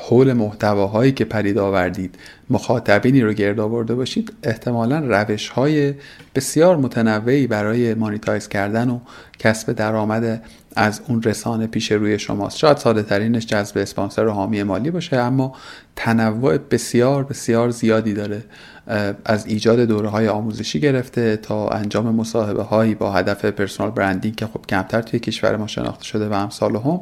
حول 0.02 0.34
محتواهایی 0.34 1.12
که 1.12 1.26
پدید 1.26 1.58
آوردید 1.58 2.16
مخاطبینی 2.50 3.22
رو 3.22 3.34
گرد 3.34 3.60
آورده 3.60 3.96
باشید 3.96 4.34
احتمالا 4.44 5.00
روش 5.00 5.50
های 5.50 5.94
بسیار 6.36 6.78
متنوعی 6.78 7.48
برای 7.48 7.94
مانیتایز 7.94 8.48
کردن 8.48 8.90
و 8.90 9.00
کسب 9.40 9.74
درآمد 9.74 10.42
از 10.78 11.02
اون 11.08 11.24
رسانه 11.24 11.68
پیش 11.68 11.92
روی 11.92 12.20
شماست. 12.20 12.58
شاید 12.58 12.78
ساده 12.78 13.04
ترینش 13.04 13.46
جذب 13.46 13.78
اسپانسر 13.78 14.28
و 14.28 14.32
حامی 14.32 14.64
مالی 14.64 14.92
باشه 14.92 15.18
اما 15.18 15.56
تنوع 15.96 16.58
بسیار 16.58 17.24
بسیار 17.24 17.70
زیادی 17.70 18.14
داره 18.14 18.44
از 19.26 19.46
ایجاد 19.46 19.80
دوره 19.80 20.10
های 20.10 20.28
آموزشی 20.28 20.80
گرفته 20.80 21.38
تا 21.38 21.68
انجام 21.68 22.16
مصاحبه 22.16 22.64
هایی 22.64 22.96
با 22.96 23.12
هدف 23.12 23.46
پرسونال 23.46 23.92
برندینگ 23.92 24.36
که 24.36 24.46
خب 24.46 24.66
کمتر 24.70 25.02
توی 25.02 25.20
کشور 25.20 25.56
ما 25.56 25.68
شناخته 25.68 26.04
شده 26.04 26.30
و 26.30 26.34
امثال 26.34 26.76
هم 26.76 27.00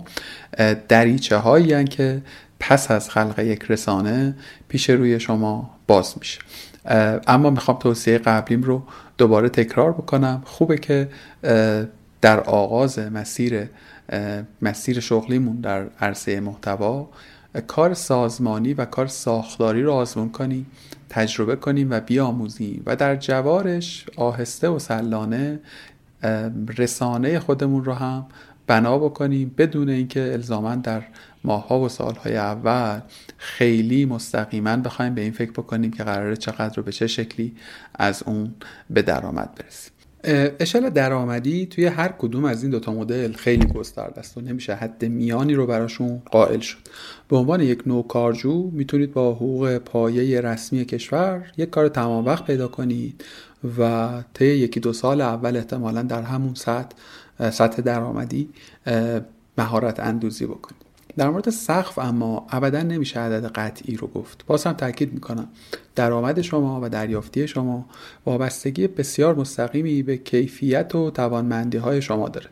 دریچه 0.87 1.37
هایی 1.37 1.83
که 1.83 2.21
پس 2.59 2.91
از 2.91 3.09
خلق 3.09 3.39
یک 3.39 3.63
رسانه 3.69 4.35
پیش 4.67 4.89
روی 4.89 5.19
شما 5.19 5.69
باز 5.87 6.15
میشه. 6.19 6.39
اما 7.27 7.49
می‌خوام 7.49 7.77
توصیه 7.77 8.17
قبلیم 8.17 8.63
رو 8.63 8.83
دوباره 9.17 9.49
تکرار 9.49 9.91
بکنم. 9.91 10.41
خوبه 10.45 10.77
که 10.77 11.07
در 12.25 12.39
آغاز 12.39 12.99
مسیر 12.99 13.69
مسیر 14.61 14.99
شغلیمون 14.99 15.61
در 15.61 15.87
عرصه 15.99 16.39
محتوا 16.39 17.09
کار 17.67 17.93
سازمانی 17.93 18.73
و 18.73 18.85
کار 18.85 19.07
ساختاری 19.07 19.83
رو 19.83 19.91
آزمون 19.93 20.29
کنیم 20.29 20.65
تجربه 21.09 21.55
کنیم 21.55 21.91
و 21.91 21.99
بیاموزیم 21.99 22.83
و 22.85 22.95
در 22.95 23.15
جوارش 23.15 24.05
آهسته 24.15 24.69
و 24.69 24.79
سلانه 24.79 25.59
رسانه 26.77 27.39
خودمون 27.39 27.85
رو 27.85 27.93
هم 27.93 28.25
بنا 28.67 28.97
بکنیم 28.97 29.55
بدون 29.57 29.89
اینکه 29.89 30.31
الزاما 30.33 30.75
در 30.75 31.03
ماهها 31.43 31.79
و 31.79 31.89
سالهای 31.89 32.37
اول 32.37 32.99
خیلی 33.37 34.05
مستقیما 34.05 34.77
بخوایم 34.77 35.15
به 35.15 35.21
این 35.21 35.31
فکر 35.31 35.51
بکنیم 35.51 35.91
که 35.91 36.03
قراره 36.03 36.35
چقدر 36.35 36.75
رو 36.75 36.83
به 36.83 36.91
چه 36.91 37.07
شکلی 37.07 37.55
از 37.95 38.23
اون 38.25 38.53
به 38.89 39.01
درآمد 39.01 39.55
برسیم. 39.55 39.94
اشل 40.59 40.89
درآمدی 40.89 41.65
توی 41.65 41.85
هر 41.85 42.07
کدوم 42.07 42.45
از 42.45 42.63
این 42.63 42.71
دوتا 42.71 42.93
مدل 42.93 43.33
خیلی 43.33 43.67
گسترده 43.67 44.19
است 44.19 44.37
و 44.37 44.41
نمیشه 44.41 44.73
حد 44.73 45.05
میانی 45.05 45.53
رو 45.53 45.67
براشون 45.67 46.21
قائل 46.31 46.59
شد. 46.59 46.77
به 47.29 47.37
عنوان 47.37 47.61
یک 47.61 47.83
نوکارجو 47.85 48.69
می‌تونید 48.73 49.13
با 49.13 49.33
حقوق 49.33 49.77
پایه 49.77 50.41
رسمی 50.41 50.85
کشور 50.85 51.51
یک 51.57 51.69
کار 51.69 51.87
تمام 51.87 52.25
وقت 52.25 52.45
پیدا 52.45 52.67
کنید 52.67 53.23
و 53.79 54.09
طی 54.33 54.45
یکی 54.45 54.79
دو 54.79 54.93
سال 54.93 55.21
اول 55.21 55.57
احتمالا 55.57 56.01
در 56.01 56.21
همون 56.21 56.53
سطح 56.53 56.95
سطح 57.49 57.81
درآمدی 57.81 58.49
مهارت 59.57 59.99
اندوزی 59.99 60.45
بکنید. 60.45 60.84
در 61.17 61.29
مورد 61.29 61.49
سقف 61.49 61.99
اما 61.99 62.47
ابدا 62.49 62.81
نمیشه 62.81 63.19
عدد 63.19 63.45
قطعی 63.45 63.95
رو 63.95 64.07
گفت. 64.07 64.45
باز 64.47 64.63
هم 64.63 64.73
تاکید 64.73 65.13
می‌کنم. 65.13 65.47
درآمد 65.95 66.41
شما 66.41 66.79
و 66.83 66.89
دریافتی 66.89 67.47
شما 67.47 67.85
وابستگی 68.25 68.87
بسیار 68.87 69.35
مستقیمی 69.35 70.03
به 70.03 70.17
کیفیت 70.17 70.95
و 70.95 71.11
توانمندی 71.11 71.77
های 71.77 72.01
شما 72.01 72.29
داره. 72.29 72.47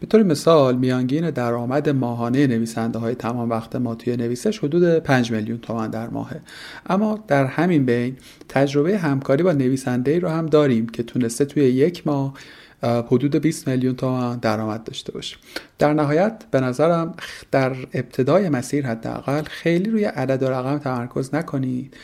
به 0.00 0.06
طور 0.06 0.22
مثال 0.22 0.76
میانگین 0.76 1.30
درآمد 1.30 1.88
ماهانه 1.88 2.46
نویسنده 2.46 2.98
های 2.98 3.14
تمام 3.14 3.50
وقت 3.50 3.76
ما 3.76 3.94
توی 3.94 4.16
نویسش 4.16 4.58
حدود 4.58 4.98
5 4.98 5.32
میلیون 5.32 5.58
تومان 5.58 5.90
در 5.90 6.08
ماهه. 6.08 6.40
اما 6.86 7.24
در 7.28 7.46
همین 7.46 7.86
بین 7.86 8.16
تجربه 8.48 8.98
همکاری 8.98 9.42
با 9.42 9.52
نویسنده 9.52 10.10
ای 10.10 10.20
رو 10.20 10.28
هم 10.28 10.46
داریم 10.46 10.88
که 10.88 11.02
تونسته 11.02 11.44
توی 11.44 11.62
یک 11.62 12.06
ماه 12.06 12.24
اه، 12.24 12.32
حدود 12.82 13.36
20 13.36 13.68
میلیون 13.68 13.96
تومان 13.96 14.38
درآمد 14.38 14.84
داشته 14.84 15.12
باشه. 15.12 15.36
در 15.78 15.92
نهایت 15.92 16.44
به 16.50 16.60
نظرم 16.60 17.14
در 17.50 17.76
ابتدای 17.94 18.48
مسیر 18.48 18.86
حداقل 18.86 19.42
خیلی 19.42 19.90
روی 19.90 20.04
عدد 20.04 20.42
و 20.42 20.48
رقم 20.48 20.78
تمرکز 20.78 21.34
نکنید. 21.34 21.96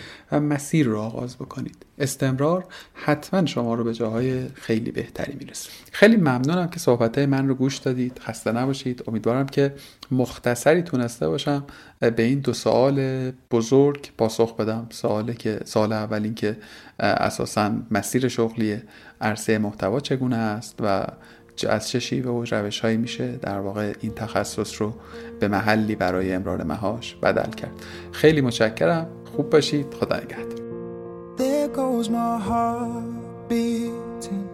مسیر 0.43 0.87
رو 0.87 0.99
آغاز 0.99 1.37
بکنید. 1.37 1.77
استمرار 1.99 2.65
حتما 2.95 3.47
شما 3.47 3.75
رو 3.75 3.85
به 3.85 3.95
جاهای 3.95 4.49
خیلی 4.49 4.91
بهتری 4.91 5.37
می‌رسه. 5.41 5.71
خیلی 5.93 6.17
ممنونم 6.17 6.69
که 6.69 6.79
صحبت 6.79 7.19
من 7.19 7.49
رو 7.49 7.55
گوش 7.55 7.77
دادید. 7.77 8.19
خسته 8.19 8.53
نباشید. 8.53 9.03
امیدوارم 9.09 9.47
که 9.47 9.75
مختصری 10.11 10.83
تونسته 10.83 11.29
باشم 11.29 11.65
به 12.01 12.23
این 12.23 12.39
دو 12.39 12.53
سوال 12.53 13.31
بزرگ 13.51 14.11
پاسخ 14.19 14.57
بدم. 14.57 14.87
سوالی 14.91 15.35
که 15.35 15.61
سال 15.65 15.93
اول 15.93 16.23
این 16.23 16.35
که 16.35 16.57
اساسا 17.01 17.73
مسیر 17.91 18.29
شغلی 18.29 18.83
عرصه 19.21 19.59
محتوا 19.59 20.01
چگونه 20.01 20.37
است 20.37 20.77
و 20.81 21.07
از 21.69 21.89
چه 21.89 22.01
شیوه 22.01 22.31
و 22.31 22.45
روش 22.51 22.81
هایی 22.81 22.97
میشه 22.97 23.37
در 23.37 23.59
واقع 23.59 23.93
این 24.01 24.13
تخصص 24.15 24.83
رو 24.83 24.95
به 25.41 25.49
محلی 25.49 25.95
برای 25.95 26.33
امرار 26.33 26.63
مهاش 26.63 27.15
بدل 27.15 27.51
کرد. 27.51 27.73
خیلی 28.13 28.41
متشکرم. 28.41 29.07
There 31.37 31.67
goes 31.67 32.09
my 32.09 32.39
heart 32.39 33.49
beating, 33.49 34.49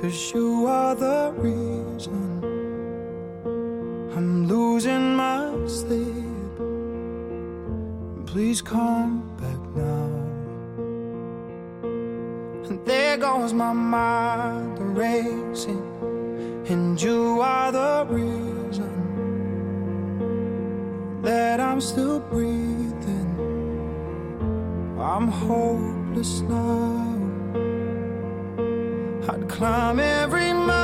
cause 0.00 0.32
you 0.32 0.66
are 0.68 0.94
the 0.94 1.34
reason 1.36 2.38
I'm 4.16 4.46
losing 4.46 5.16
my 5.16 5.50
sleep. 5.66 6.56
Please 8.26 8.62
come 8.62 9.26
back 9.40 9.60
now. 9.74 10.10
And 12.68 12.78
there 12.86 13.16
goes 13.16 13.52
my 13.52 13.72
mind 13.72 14.96
racing, 14.96 15.82
and 16.68 17.02
you 17.02 17.40
are 17.40 17.72
the 17.72 18.06
reason 18.08 18.92
that 21.22 21.58
I'm 21.58 21.80
still 21.80 22.20
breathing. 22.20 22.85
I'm 25.06 25.28
hopeless 25.28 26.40
now. 26.40 27.16
I'd 29.28 29.48
climb 29.48 30.00
every 30.00 30.52
mountain 30.52 30.75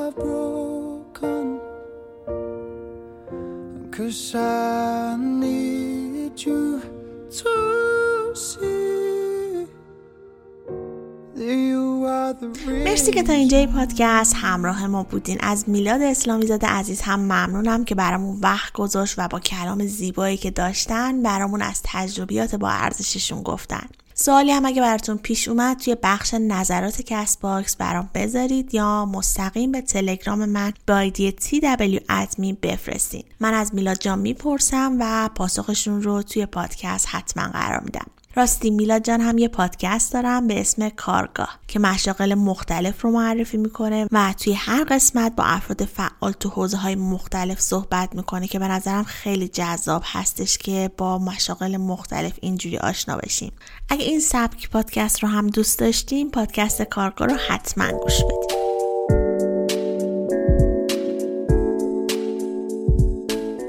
I've 0.00 0.14
broken. 0.14 1.60
Cause 3.90 4.34
I 4.34 5.16
need 5.16 6.40
you 6.46 6.80
to 7.38 7.68
مرسی 12.66 13.12
که 13.12 13.22
تا 13.22 13.32
اینجای 13.32 13.66
پادکست 13.66 14.34
همراه 14.36 14.86
ما 14.86 15.02
بودین. 15.02 15.38
از 15.40 15.68
میلاد 15.68 16.02
اسلامی 16.02 16.46
زاد 16.46 16.66
عزیز 16.66 17.00
هم 17.00 17.20
ممنونم 17.20 17.84
که 17.84 17.94
برامون 17.94 18.38
وقت 18.40 18.72
گذاشت 18.72 19.14
و 19.18 19.28
با 19.28 19.40
کلام 19.40 19.86
زیبایی 19.86 20.36
که 20.36 20.50
داشتن 20.50 21.22
برامون 21.22 21.62
از 21.62 21.80
تجربیات 21.84 22.54
با 22.54 22.68
ارزششون 22.70 23.42
گفتن. 23.42 23.86
سوالی 24.20 24.52
هم 24.52 24.66
اگه 24.66 24.80
براتون 24.82 25.16
پیش 25.16 25.48
اومد 25.48 25.76
توی 25.76 25.96
بخش 26.02 26.34
نظرات 26.34 27.02
CastBox 27.02 27.76
برام 27.76 28.10
بذارید 28.14 28.74
یا 28.74 29.04
مستقیم 29.04 29.72
به 29.72 29.80
تلگرام 29.80 30.44
من 30.44 30.72
با 30.86 30.94
آیدی 30.94 31.34
TW 31.40 32.00
admin 32.08 32.56
بفرستین. 32.62 33.24
من 33.40 33.54
از 33.54 33.74
میلاد 33.74 33.98
جان 33.98 34.18
می‌پرسم 34.18 34.96
و 35.00 35.30
پاسخشون 35.34 36.02
رو 36.02 36.22
توی 36.22 36.46
پادکست 36.46 37.06
حتما 37.10 37.48
قرار 37.48 37.80
میدم. 37.80 38.06
راستی 38.38 38.70
میلاد 38.70 39.02
جان 39.04 39.20
هم 39.20 39.38
یه 39.38 39.48
پادکست 39.48 40.12
دارم 40.12 40.46
به 40.46 40.60
اسم 40.60 40.88
کارگاه 40.88 41.58
که 41.68 41.78
مشاغل 41.78 42.34
مختلف 42.34 43.02
رو 43.02 43.10
معرفی 43.10 43.56
می‌کنه 43.56 44.06
و 44.12 44.34
توی 44.38 44.52
هر 44.52 44.84
قسمت 44.84 45.36
با 45.36 45.44
افراد 45.44 45.84
فعال 45.84 46.32
تو 46.32 46.48
حوزه 46.48 46.76
های 46.76 46.94
مختلف 46.94 47.60
صحبت 47.60 48.14
می‌کنه 48.14 48.46
که 48.46 48.58
به 48.58 48.68
نظرم 48.68 49.04
خیلی 49.04 49.48
جذاب 49.48 50.02
هستش 50.06 50.58
که 50.58 50.90
با 50.96 51.18
مشاغل 51.18 51.76
مختلف 51.76 52.32
اینجوری 52.42 52.78
آشنا 52.78 53.16
بشیم. 53.16 53.52
اگه 53.88 54.04
این 54.04 54.20
سبک 54.20 54.70
پادکست 54.70 55.22
رو 55.22 55.28
هم 55.28 55.46
دوست 55.46 55.78
داشتیم 55.78 56.30
پادکست 56.30 56.82
کارگاه 56.82 57.28
رو 57.28 57.36
حتما 57.48 57.92
گوش 57.92 58.24
بدید 58.24 58.67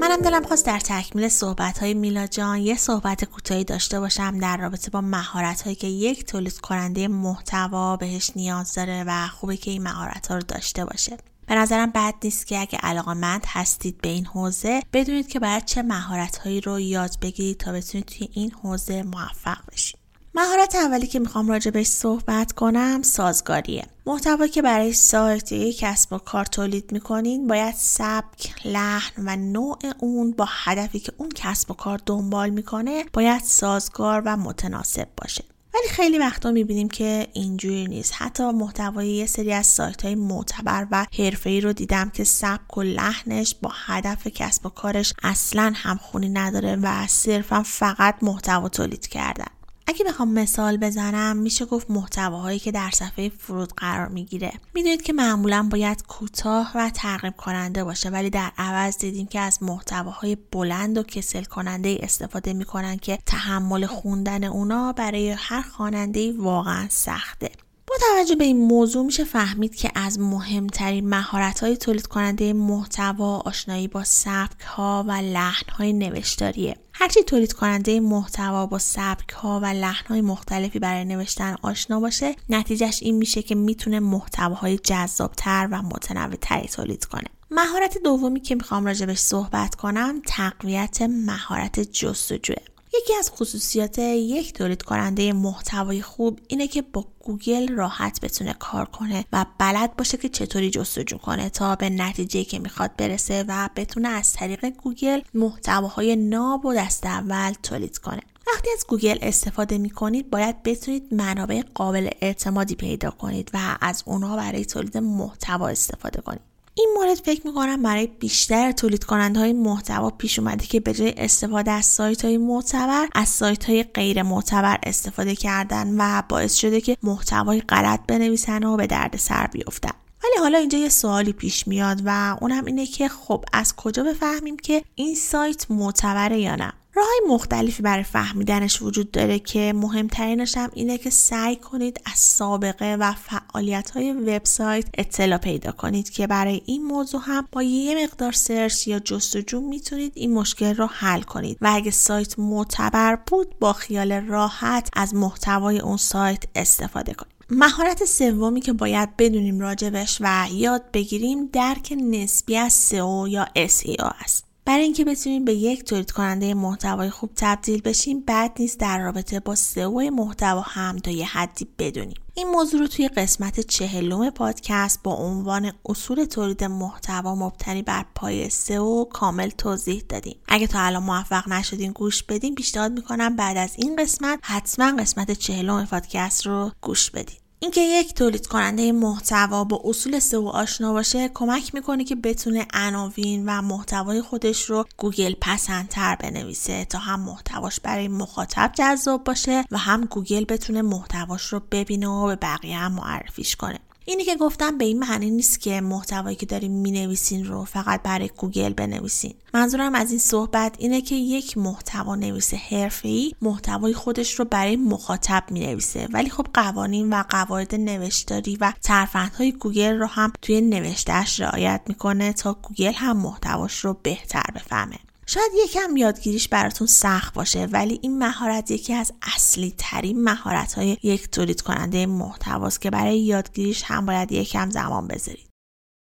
منم 0.09 0.21
دلم 0.21 0.43
خواست 0.43 0.65
در 0.65 0.79
تکمیل 0.79 1.27
صحبت 1.29 1.77
های 1.77 1.93
میلا 1.93 2.27
جان 2.27 2.57
یه 2.57 2.77
صحبت 2.77 3.25
کوتاهی 3.25 3.63
داشته 3.63 3.99
باشم 3.99 4.39
در 4.39 4.57
رابطه 4.57 4.91
با 4.91 5.01
مهارت 5.01 5.61
هایی 5.61 5.75
که 5.75 5.87
یک 5.87 6.25
تولید 6.25 6.59
کننده 6.59 7.07
محتوا 7.07 7.97
بهش 7.97 8.31
نیاز 8.35 8.73
داره 8.73 9.03
و 9.07 9.27
خوبه 9.27 9.57
که 9.57 9.71
این 9.71 9.83
مهارت 9.83 10.27
ها 10.27 10.35
رو 10.35 10.41
داشته 10.41 10.85
باشه. 10.85 11.17
به 11.47 11.55
نظرم 11.55 11.91
بد 11.95 12.13
نیست 12.23 12.47
که 12.47 12.59
اگه 12.59 12.77
علاقمند 12.77 13.43
هستید 13.47 14.01
به 14.01 14.09
این 14.09 14.25
حوزه 14.25 14.83
بدونید 14.93 15.27
که 15.27 15.39
باید 15.39 15.65
چه 15.65 15.81
مهارت 15.81 16.37
هایی 16.37 16.61
رو 16.61 16.79
یاد 16.79 17.11
بگیرید 17.21 17.57
تا 17.57 17.71
بتونید 17.71 18.05
توی 18.05 18.29
این 18.33 18.51
حوزه 18.51 19.03
موفق 19.03 19.57
بشید. 19.71 19.98
مهارت 20.39 20.75
اولی 20.75 21.07
که 21.07 21.19
می‌خوام 21.19 21.59
بهش 21.59 21.87
صحبت 21.87 22.51
کنم 22.51 23.01
سازگاریه. 23.01 23.85
محتوا 24.05 24.47
که 24.47 24.61
برای 24.61 24.93
سایت 24.93 25.51
یک 25.51 25.79
کسب 25.79 26.13
و 26.13 26.17
کار 26.17 26.45
تولید 26.45 26.91
می‌کنین 26.91 27.47
باید 27.47 27.75
سبک، 27.77 28.53
لحن 28.65 29.23
و 29.25 29.35
نوع 29.35 29.77
اون 29.99 30.31
با 30.31 30.45
هدفی 30.49 30.99
که 30.99 31.11
اون 31.17 31.29
کسب 31.29 31.71
و 31.71 31.73
کار 31.73 31.99
دنبال 32.05 32.49
می‌کنه 32.49 33.05
باید 33.13 33.41
سازگار 33.43 34.21
و 34.25 34.37
متناسب 34.37 35.07
باشه. 35.17 35.43
ولی 35.73 35.87
خیلی 35.89 36.17
وقتا 36.17 36.51
می‌بینیم 36.51 36.89
که 36.89 37.27
اینجوری 37.33 37.87
نیست. 37.87 38.13
حتی 38.15 38.43
محتوای 38.43 39.07
یه 39.07 39.25
سری 39.25 39.53
از 39.53 39.67
سایت 39.67 40.05
های 40.05 40.15
معتبر 40.15 40.87
و 40.91 41.05
حرفه‌ای 41.17 41.61
رو 41.61 41.73
دیدم 41.73 42.09
که 42.09 42.23
سبک 42.23 42.77
و 42.77 42.81
لحنش 42.81 43.55
با 43.61 43.71
هدف 43.85 44.27
کسب 44.27 44.65
و 44.65 44.69
کارش 44.69 45.13
اصلا 45.23 45.73
همخونی 45.75 46.29
نداره 46.29 46.75
و 46.75 47.07
صرفا 47.07 47.63
فقط 47.63 48.15
محتوا 48.21 48.69
تولید 48.69 49.07
کردن. 49.07 49.58
اگه 49.89 50.05
بخوام 50.05 50.33
مثال 50.33 50.77
بزنم 50.77 51.37
میشه 51.37 51.65
گفت 51.65 51.91
محتواهایی 51.91 52.59
که 52.59 52.71
در 52.71 52.89
صفحه 52.93 53.29
فرود 53.29 53.73
قرار 53.73 54.07
می‌گیره. 54.07 54.51
می‌دونید 54.73 55.01
که 55.01 55.13
معمولا 55.13 55.67
باید 55.71 56.07
کوتاه 56.07 56.71
و 56.75 56.89
ترغیب 56.89 57.35
کننده 57.35 57.83
باشه 57.83 58.09
ولی 58.09 58.29
در 58.29 58.51
عوض 58.57 58.97
دیدیم 58.97 59.27
که 59.27 59.39
از 59.39 59.63
محتواهای 59.63 60.37
بلند 60.51 60.97
و 60.97 61.03
کسل 61.03 61.43
کننده 61.43 61.97
استفاده 62.01 62.53
می‌کنن 62.53 62.97
که 62.97 63.19
تحمل 63.25 63.85
خوندن 63.85 64.43
اونا 64.43 64.93
برای 64.93 65.29
هر 65.29 65.61
خواننده 65.61 66.33
واقعا 66.37 66.87
سخته. 66.89 67.51
با 67.89 67.95
توجه 67.99 68.35
به 68.35 68.43
این 68.43 68.57
موضوع 68.57 69.05
میشه 69.05 69.23
فهمید 69.23 69.75
که 69.75 69.91
از 69.95 70.19
مهمترین 70.19 71.09
مهارت 71.09 71.59
های 71.59 71.77
تولید 71.77 72.07
کننده 72.07 72.53
محتوا 72.53 73.37
آشنایی 73.37 73.87
با 73.87 74.03
سبک 74.03 74.61
ها 74.61 75.05
و 75.07 75.11
لحن 75.11 75.69
های 75.69 75.93
نوشتاریه. 75.93 76.75
هرچی 76.93 77.23
تولید 77.23 77.53
کننده 77.53 77.99
محتوا 77.99 78.65
با 78.65 78.79
سبک 78.79 79.29
ها 79.29 79.59
و 79.63 79.65
لحن 79.65 80.05
های 80.07 80.21
مختلفی 80.21 80.79
برای 80.79 81.05
نوشتن 81.05 81.55
آشنا 81.61 81.99
باشه 81.99 82.35
نتیجهش 82.49 82.99
این 83.01 83.15
میشه 83.15 83.41
که 83.41 83.55
می‌تونه 83.55 83.99
محتواهای 83.99 84.77
جذابتر 84.77 85.67
و 85.71 85.81
متنوعتری 85.81 86.67
تولید 86.67 87.05
کنه. 87.05 87.27
مهارت 87.51 87.97
دومی 88.03 88.39
که 88.39 88.55
می‌خوام 88.55 88.85
راجبش 88.85 89.17
صحبت 89.17 89.75
کنم 89.75 90.21
تقویت 90.25 91.01
مهارت 91.01 91.79
جستجوه. 91.79 92.57
یکی 92.93 93.15
از 93.15 93.31
خصوصیات 93.31 93.99
یک 93.99 94.53
تولید 94.53 94.81
کننده 94.81 95.33
محتوای 95.33 96.01
خوب 96.01 96.39
اینه 96.47 96.67
که 96.67 96.81
با 96.81 97.05
گوگل 97.19 97.73
راحت 97.73 98.21
بتونه 98.21 98.53
کار 98.53 98.85
کنه 98.85 99.25
و 99.33 99.45
بلد 99.57 99.95
باشه 99.95 100.17
که 100.17 100.29
چطوری 100.29 100.69
جستجو 100.69 101.17
کنه 101.17 101.49
تا 101.49 101.75
به 101.75 101.89
نتیجه 101.89 102.43
که 102.43 102.59
می‌خواد 102.59 102.95
برسه 102.97 103.45
و 103.47 103.69
بتونه 103.75 104.09
از 104.09 104.33
طریق 104.33 104.65
گوگل 104.65 105.21
محتواهای 105.33 106.15
ناب 106.15 106.65
و 106.65 106.73
دست 106.73 107.05
اول 107.05 107.53
تولید 107.63 107.97
کنه. 107.97 108.21
وقتی 108.53 108.69
از 108.73 108.85
گوگل 108.87 109.17
استفاده 109.21 109.77
می 109.77 109.89
کنید 109.89 110.29
باید 110.29 110.63
بتونید 110.63 111.13
منابع 111.13 111.61
قابل 111.75 112.09
اعتمادی 112.21 112.75
پیدا 112.75 113.11
کنید 113.11 113.51
و 113.53 113.77
از 113.81 114.03
اونها 114.05 114.35
برای 114.35 114.65
تولید 114.65 114.97
محتوا 114.97 115.67
استفاده 115.67 116.21
کنید. 116.21 116.48
این 116.79 116.89
مورد 116.95 117.17
فکر 117.17 117.47
می‌کنم 117.47 117.83
برای 117.83 118.07
بیشتر 118.07 118.71
تولید 118.71 119.03
کننده 119.03 119.39
های 119.39 119.53
محتوا 119.53 120.09
پیش 120.09 120.39
اومده 120.39 120.65
که 120.65 120.79
به 120.79 120.93
جای 120.93 121.13
استفاده 121.17 121.71
از 121.71 121.85
سایت 121.85 122.25
های 122.25 122.37
معتبر 122.37 123.07
از 123.13 123.29
سایت 123.29 123.65
های 123.65 123.83
غیر 123.83 124.23
معتبر 124.23 124.77
استفاده 124.83 125.35
کردن 125.35 125.95
و 125.97 126.23
باعث 126.29 126.55
شده 126.55 126.81
که 126.81 126.97
محتوای 127.03 127.61
غلط 127.61 127.99
بنویسن 128.07 128.63
و 128.63 128.77
به 128.77 128.87
درد 128.87 129.17
سر 129.17 129.47
بیفتن. 129.47 129.91
ولی 130.23 130.33
حالا 130.39 130.57
اینجا 130.57 130.77
یه 130.77 130.89
سوالی 130.89 131.33
پیش 131.33 131.67
میاد 131.67 132.01
و 132.05 132.37
اونم 132.41 132.65
اینه 132.65 132.85
که 132.85 133.07
خب 133.07 133.45
از 133.53 133.75
کجا 133.75 134.03
بفهمیم 134.03 134.57
که 134.57 134.83
این 134.95 135.15
سایت 135.15 135.71
معتبره 135.71 136.39
یا 136.39 136.55
نه؟ 136.55 136.73
راه 136.99 137.33
مختلفی 137.33 137.83
برای 137.83 138.03
فهمیدنش 138.03 138.81
وجود 138.81 139.11
داره 139.11 139.39
که 139.39 139.73
مهمترینش 139.75 140.57
هم 140.57 140.69
اینه 140.73 140.97
که 140.97 141.09
سعی 141.09 141.55
کنید 141.55 142.01
از 142.05 142.19
سابقه 142.19 142.97
و 142.99 143.13
فعالیت 143.13 143.91
های 143.91 144.11
وبسایت 144.11 144.85
اطلاع 144.97 145.37
پیدا 145.37 145.71
کنید 145.71 146.09
که 146.09 146.27
برای 146.27 146.61
این 146.65 146.83
موضوع 146.83 147.21
هم 147.23 147.47
با 147.51 147.63
یه 147.63 148.03
مقدار 148.03 148.31
سرچ 148.31 148.87
یا 148.87 148.99
جستجو 148.99 149.61
می‌تونید 149.61 150.11
این 150.15 150.33
مشکل 150.33 150.75
رو 150.75 150.85
حل 150.85 151.21
کنید 151.21 151.57
و 151.61 151.71
اگه 151.73 151.91
سایت 151.91 152.39
معتبر 152.39 153.15
بود 153.15 153.59
با 153.59 153.73
خیال 153.73 154.11
راحت 154.11 154.89
از 154.93 155.15
محتوای 155.15 155.79
اون 155.79 155.97
سایت 155.97 156.43
استفاده 156.55 157.13
کنید 157.13 157.33
مهارت 157.49 158.05
سومی 158.05 158.61
که 158.61 158.73
باید 158.73 159.17
بدونیم 159.17 159.59
راجبش 159.59 160.17
و 160.21 160.47
یاد 160.51 160.91
بگیریم 160.93 161.45
درک 161.45 161.93
نسبی 162.01 162.57
از 162.57 162.89
SEO 162.91 163.29
یا 163.29 163.47
SEO 163.67 164.13
است. 164.23 164.48
برای 164.69 164.83
اینکه 164.83 165.05
بتونیم 165.05 165.45
به 165.45 165.53
یک 165.53 165.83
تولید 165.83 166.11
کننده 166.11 166.53
محتوای 166.53 167.09
خوب 167.09 167.29
تبدیل 167.35 167.81
بشیم 167.81 168.23
بد 168.27 168.51
نیست 168.59 168.79
در 168.79 168.99
رابطه 168.99 169.39
با 169.39 169.55
سئو 169.55 170.09
محتوا 170.11 170.61
هم 170.61 170.97
تا 170.97 171.11
یه 171.11 171.25
حدی 171.25 171.67
بدونیم. 171.79 172.17
این 172.33 172.47
موضوع 172.47 172.79
رو 172.79 172.87
توی 172.87 173.07
قسمت 173.07 173.59
چهلم 173.59 174.29
پادکست 174.29 175.03
با 175.03 175.13
عنوان 175.13 175.71
اصول 175.85 176.25
تولید 176.25 176.63
محتوا 176.63 177.35
مبتنی 177.35 177.81
بر 177.81 178.05
پایه 178.15 178.49
سئو 178.49 179.05
کامل 179.05 179.49
توضیح 179.49 180.03
دادیم. 180.09 180.35
اگه 180.47 180.67
تا 180.67 180.79
الان 180.79 181.03
موفق 181.03 181.47
نشدین 181.49 181.91
گوش 181.91 182.23
بدین 182.23 182.55
پیشنهاد 182.55 182.91
می‌کنم 182.91 183.35
بعد 183.35 183.57
از 183.57 183.73
این 183.77 183.95
قسمت 183.95 184.39
حتما 184.41 184.95
قسمت 184.95 185.31
چهلم 185.31 185.85
پادکست 185.85 186.45
رو 186.45 186.71
گوش 186.81 187.11
بدین. 187.11 187.37
اینکه 187.61 187.81
یک 187.81 188.13
تولید 188.13 188.47
کننده 188.47 188.91
محتوا 188.91 189.63
با 189.63 189.81
اصول 189.83 190.19
سئو 190.19 190.47
آشنا 190.47 190.93
باشه 190.93 191.29
کمک 191.33 191.75
می‌کنه 191.75 192.03
که 192.03 192.15
بتونه 192.15 192.67
عناوین 192.73 193.43
و 193.45 193.61
محتوای 193.61 194.21
خودش 194.21 194.63
رو 194.63 194.85
گوگل 194.97 195.33
پسندتر 195.41 196.15
بنویسه 196.15 196.85
تا 196.85 196.97
هم 196.97 197.19
محتواش 197.19 197.79
برای 197.79 198.07
مخاطب 198.07 198.71
جذاب 198.75 199.23
باشه 199.23 199.63
و 199.71 199.77
هم 199.77 200.05
گوگل 200.05 200.45
بتونه 200.45 200.81
محتواش 200.81 201.43
رو 201.45 201.61
ببینه 201.71 202.07
و 202.07 202.27
به 202.27 202.35
بقیه 202.35 202.77
هم 202.77 202.91
معرفیش 202.91 203.55
کنه. 203.55 203.79
اینی 204.09 204.23
که 204.23 204.35
گفتم 204.35 204.77
به 204.77 204.85
این 204.85 204.99
معنی 204.99 205.29
نیست 205.29 205.59
که 205.59 205.81
محتوایی 205.81 206.35
که 206.35 206.45
دارین 206.45 206.71
می‌نویسین 206.71 207.45
رو 207.45 207.65
فقط 207.65 208.01
برای 208.01 208.29
گوگل 208.37 208.73
بنویسین. 208.73 209.33
منظورم 209.53 209.95
از 209.95 210.09
این 210.09 210.19
صحبت 210.19 210.75
اینه 210.79 211.01
که 211.01 211.15
یک 211.15 211.57
محتوا 211.57 212.15
نویس 212.15 212.53
حرفه‌ای 212.53 213.33
محتوای 213.41 213.93
خودش 213.93 214.39
رو 214.39 214.45
برای 214.45 214.75
مخاطب 214.75 215.43
می‌نویسه. 215.51 216.07
ولی 216.13 216.29
خب 216.29 216.47
قوانین 216.53 217.13
و 217.13 217.23
قواعد 217.29 217.75
نوشتاری 217.75 218.57
و 218.61 218.73
ترفندهای 218.81 219.51
گوگل 219.51 219.99
رو 219.99 220.05
هم 220.05 220.33
توی 220.41 220.61
نوشتهش 220.61 221.39
رعایت 221.39 221.81
می‌کنه 221.87 222.33
تا 222.33 222.53
گوگل 222.53 222.93
هم 222.93 223.17
محتواش 223.17 223.79
رو 223.79 223.97
بهتر 224.03 224.45
بفهمه. 224.55 224.99
شاید 225.29 225.51
یکم 225.65 225.97
یادگیریش 225.97 226.47
براتون 226.47 226.87
سخت 226.87 227.33
باشه 227.33 227.65
ولی 227.65 227.99
این 228.01 228.17
مهارت 228.17 228.71
یکی 228.71 228.93
از 228.93 229.13
اصلی 229.35 229.73
ترین 229.77 230.23
مهارت 230.23 230.73
های 230.73 230.97
یک 231.03 231.29
تولید 231.29 231.61
کننده 231.61 232.05
محتواست 232.05 232.81
که 232.81 232.89
برای 232.89 233.19
یادگیریش 233.19 233.83
هم 233.85 234.05
باید 234.05 234.31
یکم 234.31 234.69
زمان 234.69 235.07
بذارید. 235.07 235.47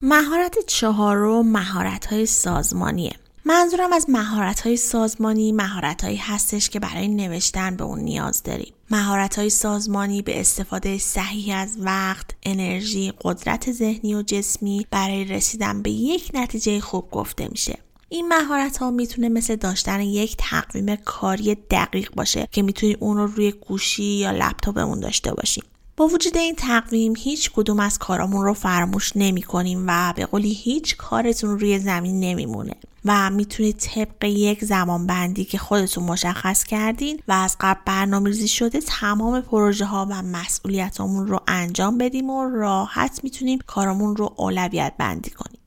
مهارت 0.03 0.55
چهارم 0.67 1.47
مهارت 1.47 2.05
های 2.05 2.25
سازمانیه. 2.25 3.15
منظورم 3.45 3.93
از 3.93 4.05
مهارت 4.09 4.59
های 4.59 4.77
سازمانی 4.77 5.51
مهارت 5.51 6.03
هایی 6.03 6.17
هستش 6.17 6.69
که 6.69 6.79
برای 6.79 7.07
نوشتن 7.07 7.75
به 7.75 7.83
اون 7.83 7.99
نیاز 7.99 8.43
داریم. 8.43 8.73
مهارت 8.91 9.39
های 9.39 9.49
سازمانی 9.49 10.21
به 10.21 10.39
استفاده 10.39 10.97
صحیح 10.97 11.57
از 11.57 11.77
وقت، 11.79 12.25
انرژی، 12.43 13.13
قدرت 13.21 13.71
ذهنی 13.71 14.15
و 14.15 14.21
جسمی 14.21 14.87
برای 14.91 15.25
رسیدن 15.25 15.81
به 15.81 15.89
یک 15.89 16.31
نتیجه 16.33 16.79
خوب 16.79 17.11
گفته 17.11 17.47
میشه. 17.47 17.88
این 18.11 18.27
مهارت 18.27 18.77
ها 18.77 18.91
می‌تونه 18.91 19.29
مثل 19.29 19.55
داشتن 19.55 20.01
یک 20.01 20.35
تقویم 20.37 20.95
کاری 20.95 21.55
دقیق 21.55 22.11
باشه 22.15 22.47
که 22.51 22.61
می‌تونی 22.61 22.93
اون 22.93 23.17
رو 23.17 23.27
روی 23.27 23.51
گوشی 23.51 24.03
یا 24.03 24.31
لپتاپمون 24.31 24.99
داشته 24.99 25.33
باشیم. 25.33 25.63
با 25.97 26.07
وجود 26.07 26.37
این 26.37 26.55
تقویم 26.55 27.13
هیچ 27.17 27.51
کدوم 27.51 27.79
از 27.79 27.97
کارامون 27.97 28.45
رو 28.45 28.53
فراموش 28.53 29.11
نمی 29.15 29.41
کنیم 29.41 29.85
و 29.87 30.13
به 30.15 30.25
قولی 30.25 30.53
هیچ 30.53 30.97
کارتون 30.97 31.59
روی 31.59 31.79
زمین 31.79 32.19
نمیمونه 32.19 32.75
و 33.05 33.29
می‌تونید 33.29 33.77
طبق 33.77 34.23
یک 34.23 34.65
زمان 34.65 35.07
بندی 35.07 35.45
که 35.45 35.57
خودتون 35.57 36.03
مشخص 36.03 36.63
کردین 36.63 37.19
و 37.27 37.31
از 37.31 37.55
قبل 37.59 37.79
برنامه 37.85 38.29
ریزی 38.29 38.47
شده 38.47 38.81
تمام 38.81 39.41
پروژه 39.41 39.85
ها 39.85 40.07
و 40.09 40.21
مسئولیتامون 40.21 41.27
رو 41.27 41.39
انجام 41.47 41.97
بدیم 41.97 42.29
و 42.29 42.49
راحت 42.49 43.19
می‌تونیم 43.23 43.59
کارامون 43.67 44.15
رو 44.15 44.33
اولویت 44.37 44.93
بندی 44.97 45.29
کنیم. 45.29 45.58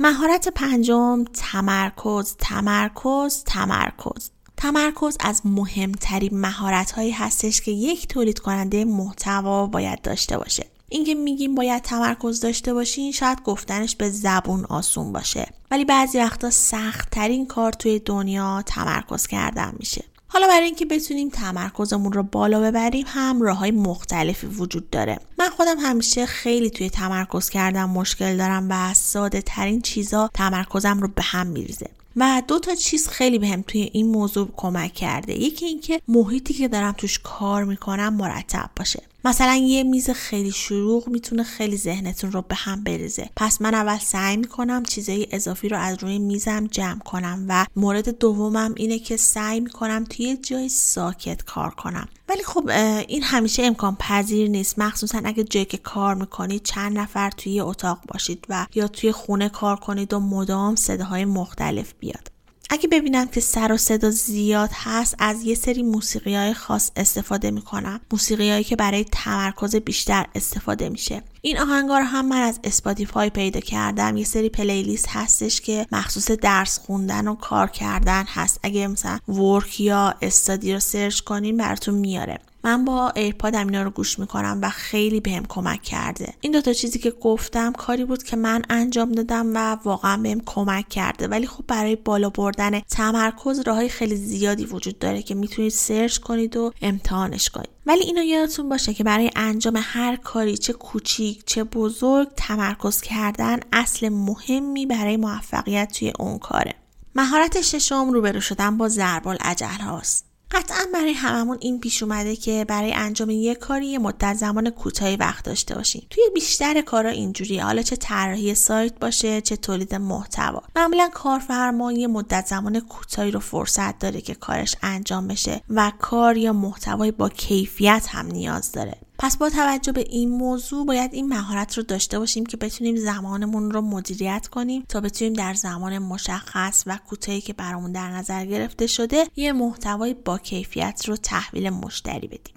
مهارت 0.00 0.48
پنجم 0.48 1.24
تمرکز 1.24 2.36
تمرکز 2.38 3.44
تمرکز. 3.44 4.30
تمرکز 4.56 5.16
از 5.20 5.42
مهمترین 5.44 6.40
مهارت 6.40 6.90
هایی 6.90 7.10
هستش 7.10 7.60
که 7.60 7.70
یک 7.70 8.08
تولید 8.08 8.38
کننده 8.38 8.84
محتوا 8.84 9.66
باید 9.66 10.02
داشته 10.02 10.38
باشه. 10.38 10.66
اینکه 10.88 11.14
میگیم 11.14 11.54
باید 11.54 11.82
تمرکز 11.82 12.40
داشته 12.40 12.74
باشین 12.74 13.12
شاید 13.12 13.42
گفتنش 13.42 13.96
به 13.96 14.10
زبون 14.10 14.64
آسون 14.64 15.12
باشه. 15.12 15.48
ولی 15.70 15.84
بعضی 15.84 16.18
وقتا 16.18 16.50
سخت 16.50 17.10
ترین 17.10 17.46
کار 17.46 17.72
توی 17.72 17.98
دنیا 17.98 18.62
تمرکز 18.66 19.26
کردن 19.26 19.74
میشه. 19.78 20.04
حالا 20.28 20.46
برای 20.46 20.64
اینکه 20.64 20.86
بتونیم 20.86 21.28
تمرکزمون 21.28 22.12
رو 22.12 22.22
بالا 22.22 22.60
ببریم 22.60 23.04
هم 23.08 23.42
راه 23.42 23.58
های 23.58 23.70
مختلفی 23.70 24.46
وجود 24.46 24.90
داره. 24.90 25.18
من 25.38 25.48
خودم 25.48 25.78
همیشه 25.78 26.26
خیلی 26.26 26.70
توی 26.70 26.90
تمرکز 26.90 27.50
کردن 27.50 27.84
مشکل 27.84 28.36
دارم 28.36 28.66
و 28.70 28.94
ساده 28.94 29.42
ترین 29.42 29.80
چیزا 29.80 30.30
تمرکزم 30.34 31.00
رو 31.00 31.08
به 31.08 31.22
هم 31.22 31.46
میریزه. 31.46 31.90
و 32.16 32.42
دو 32.48 32.58
تا 32.58 32.74
چیز 32.74 33.08
خیلی 33.08 33.38
بهم 33.38 33.62
توی 33.62 33.90
این 33.92 34.06
موضوع 34.06 34.48
کمک 34.56 34.94
کرده. 34.94 35.32
یکی 35.32 35.66
اینکه 35.66 36.00
محیطی 36.08 36.54
که 36.54 36.68
دارم 36.68 36.92
توش 36.92 37.18
کار 37.18 37.64
می‌کنم 37.64 38.14
مرتب 38.14 38.70
باشه. 38.76 39.02
مثلا 39.24 39.54
یه 39.54 39.82
میز 39.82 40.10
خیلی 40.10 40.50
شلوغ 40.50 41.08
می‌تونه 41.08 41.42
خیلی 41.42 41.76
ذهنتون 41.76 42.32
رو 42.32 42.42
به 42.42 42.54
هم 42.54 42.84
بریزه. 42.84 43.30
پس 43.36 43.62
من 43.62 43.74
اول 43.74 43.98
سعی 43.98 44.36
می‌کنم 44.36 44.82
چیزای 44.82 45.26
اضافی 45.30 45.68
رو 45.68 45.78
از 45.78 46.02
روی 46.02 46.18
میزم 46.18 46.66
جمع 46.66 46.98
کنم 46.98 47.44
و 47.48 47.66
مورد 47.76 48.18
دومم 48.18 48.74
اینه 48.76 48.98
که 48.98 49.16
سعی 49.16 49.60
می‌کنم 49.60 50.04
توی 50.04 50.36
جای 50.36 50.68
ساکت 50.68 51.44
کار 51.44 51.70
کنم. 51.70 52.08
ولی 52.28 52.42
خب 52.42 52.70
این 53.08 53.22
همیشه 53.22 53.62
امکان 53.62 53.96
پذیر 53.96 54.48
نیست. 54.48 54.78
مخصوصا 54.78 55.20
اگه 55.24 55.44
جایی 55.44 55.66
که 55.66 55.76
کار 55.76 56.14
می‌کنید 56.14 56.62
چند 56.62 56.98
نفر 56.98 57.30
توی 57.30 57.60
اتاق 57.60 57.98
باشید 58.08 58.46
و 58.48 58.66
یا 58.74 58.88
توی 58.88 59.12
خونه 59.12 59.48
کار 59.48 59.76
کنید 59.76 60.12
و 60.12 60.20
مدام 60.20 60.76
صداهای 60.76 61.24
مختلف 61.24 61.94
بیاد. 62.00 62.30
اگه 62.70 62.88
ببینم 62.88 63.26
که 63.26 63.40
سر 63.40 63.72
و 63.72 63.76
صدا 63.76 64.10
زیاد 64.10 64.70
هست 64.72 65.14
از 65.18 65.42
یه 65.42 65.54
سری 65.54 65.82
موسیقی 65.82 66.34
های 66.34 66.54
خاص 66.54 66.90
استفاده 66.96 67.50
می‌کنم. 67.50 68.00
موسیقی 68.12 68.50
هایی 68.50 68.64
که 68.64 68.76
برای 68.76 69.04
تمرکز 69.04 69.76
بیشتر 69.76 70.26
استفاده 70.34 70.88
میشه. 70.88 71.22
این 71.42 71.58
آهنگا 71.58 71.98
رو 71.98 72.04
هم 72.04 72.28
من 72.28 72.40
از 72.40 72.60
Spotify 72.64 73.30
پیدا 73.30 73.60
کردم. 73.60 74.16
یه 74.16 74.24
سری 74.24 74.48
playlist 74.48 75.08
هستش 75.08 75.60
که 75.60 75.86
مخصوص 75.92 76.30
درس 76.30 76.78
خوندن 76.78 77.28
و 77.28 77.34
کار 77.34 77.66
کردن 77.66 78.24
هست. 78.28 78.60
اگه 78.62 78.86
مثلا 78.86 79.18
work 79.28 79.80
یا 79.80 80.14
study 80.22 80.72
رو 80.72 80.80
سرچ 80.80 81.20
کنین 81.20 81.56
براتون 81.56 81.94
میاره. 81.94 82.38
من 82.64 82.84
با 82.84 83.10
AirPod 83.10 83.58
م 83.58 83.66
اینا 83.66 83.82
رو 83.82 83.90
گوش 83.90 84.18
می‌کنم 84.18 84.58
و 84.62 84.70
خیلی 84.70 85.20
بهم 85.20 85.46
کمک 85.46 85.82
کرده. 85.82 86.34
این 86.40 86.52
دوتا 86.52 86.72
چیزی 86.72 86.98
که 86.98 87.10
گفتم 87.10 87.72
کاری 87.72 88.04
بود 88.04 88.22
که 88.22 88.36
من 88.36 88.62
انجام 88.70 89.12
دادم 89.12 89.52
و 89.54 89.76
واقعا 89.84 90.16
بهم 90.16 90.40
کمک 90.46 90.88
کرده. 90.88 91.28
ولی 91.28 91.46
خب 91.46 91.64
برای 91.68 91.96
بالا 91.96 92.30
بردن 92.30 92.80
تمرکز 92.80 93.60
راهای 93.60 93.88
خیلی 93.88 94.16
زیادی 94.16 94.64
وجود 94.64 94.98
داره 94.98 95.22
که 95.22 95.34
می‌تونید 95.34 95.72
سرچ 95.72 96.18
کنید 96.18 96.56
و 96.56 96.72
امتحانش 96.82 97.50
کنید. 97.50 97.68
ولی 97.86 98.00
اینو 98.00 98.22
یادتون 98.22 98.68
باشه 98.68 98.94
که 98.94 99.04
برای 99.04 99.30
انجام 99.36 99.80
هر 99.82 100.16
کاری 100.16 100.56
چه 100.56 100.72
کوچیک 100.72 101.44
چه 101.46 101.64
بزرگ 101.64 102.28
تمرکز 102.36 103.00
کردن 103.00 103.60
اصل 103.72 104.08
مهمی 104.08 104.86
برای 104.86 105.16
موفقیت 105.16 105.92
توی 105.98 106.12
اون 106.18 106.38
کاره. 106.38 106.74
مهارت 107.14 107.60
ششم 107.60 108.10
روبرو 108.10 108.40
شدن 108.40 108.76
با 108.76 108.88
ضرب 108.88 109.28
الاجل 109.28 109.66
هاست. 109.66 110.27
قطعا 110.50 110.86
برای 110.94 111.12
هممون 111.12 111.58
این 111.60 111.80
پیش 111.80 112.02
اومده 112.02 112.36
که 112.36 112.64
برای 112.68 112.92
انجام 112.92 113.30
یک 113.30 113.58
کاری 113.58 113.86
یه 113.86 113.98
مدت 113.98 114.34
زمان 114.34 114.70
کوتاهی 114.70 115.16
وقت 115.16 115.44
داشته 115.44 115.74
باشیم. 115.74 116.06
توی 116.10 116.24
بیشتر 116.34 116.80
کارا 116.80 117.10
اینجوریه 117.10 117.64
حالا 117.64 117.82
چه 117.82 117.96
طراحی 117.96 118.54
سایت 118.54 118.98
باشه 118.98 119.40
چه 119.40 119.56
تولید 119.56 119.94
محتوا. 119.94 120.62
معمولا 120.76 121.08
کارفرما 121.14 121.92
یه 121.92 122.06
مدت 122.06 122.46
زمان 122.46 122.80
کوتاهی 122.80 123.30
رو 123.30 123.40
فرصت 123.40 123.98
داره 123.98 124.20
که 124.20 124.34
کارش 124.34 124.76
انجام 124.82 125.28
بشه 125.28 125.62
و 125.70 125.92
کار 125.98 126.36
یا 126.36 126.52
محتوای 126.52 127.10
با 127.10 127.28
کیفیت 127.28 128.06
هم 128.08 128.26
نیاز 128.26 128.72
داره. 128.72 128.98
پس 129.18 129.36
با 129.36 129.50
توجه 129.50 129.92
به 129.92 130.00
این 130.00 130.30
موضوع 130.30 130.86
باید 130.86 131.14
این 131.14 131.28
مهارت 131.28 131.76
رو 131.76 131.82
داشته 131.82 132.18
باشیم 132.18 132.46
که 132.46 132.56
بتونیم 132.56 132.96
زمانمون 132.96 133.70
رو 133.70 133.80
مدیریت 133.80 134.48
کنیم 134.48 134.84
تا 134.88 135.00
بتونیم 135.00 135.32
در 135.32 135.54
زمان 135.54 135.98
مشخص 135.98 136.84
و 136.86 136.98
کوتاهی 137.08 137.40
که 137.40 137.52
برامون 137.52 137.92
در 137.92 138.10
نظر 138.10 138.44
گرفته 138.44 138.86
شده 138.86 139.26
یه 139.36 139.52
محتوای 139.52 140.14
با 140.14 140.38
کیفیت 140.38 141.02
رو 141.08 141.16
تحویل 141.16 141.70
مشتری 141.70 142.26
بدیم. 142.26 142.54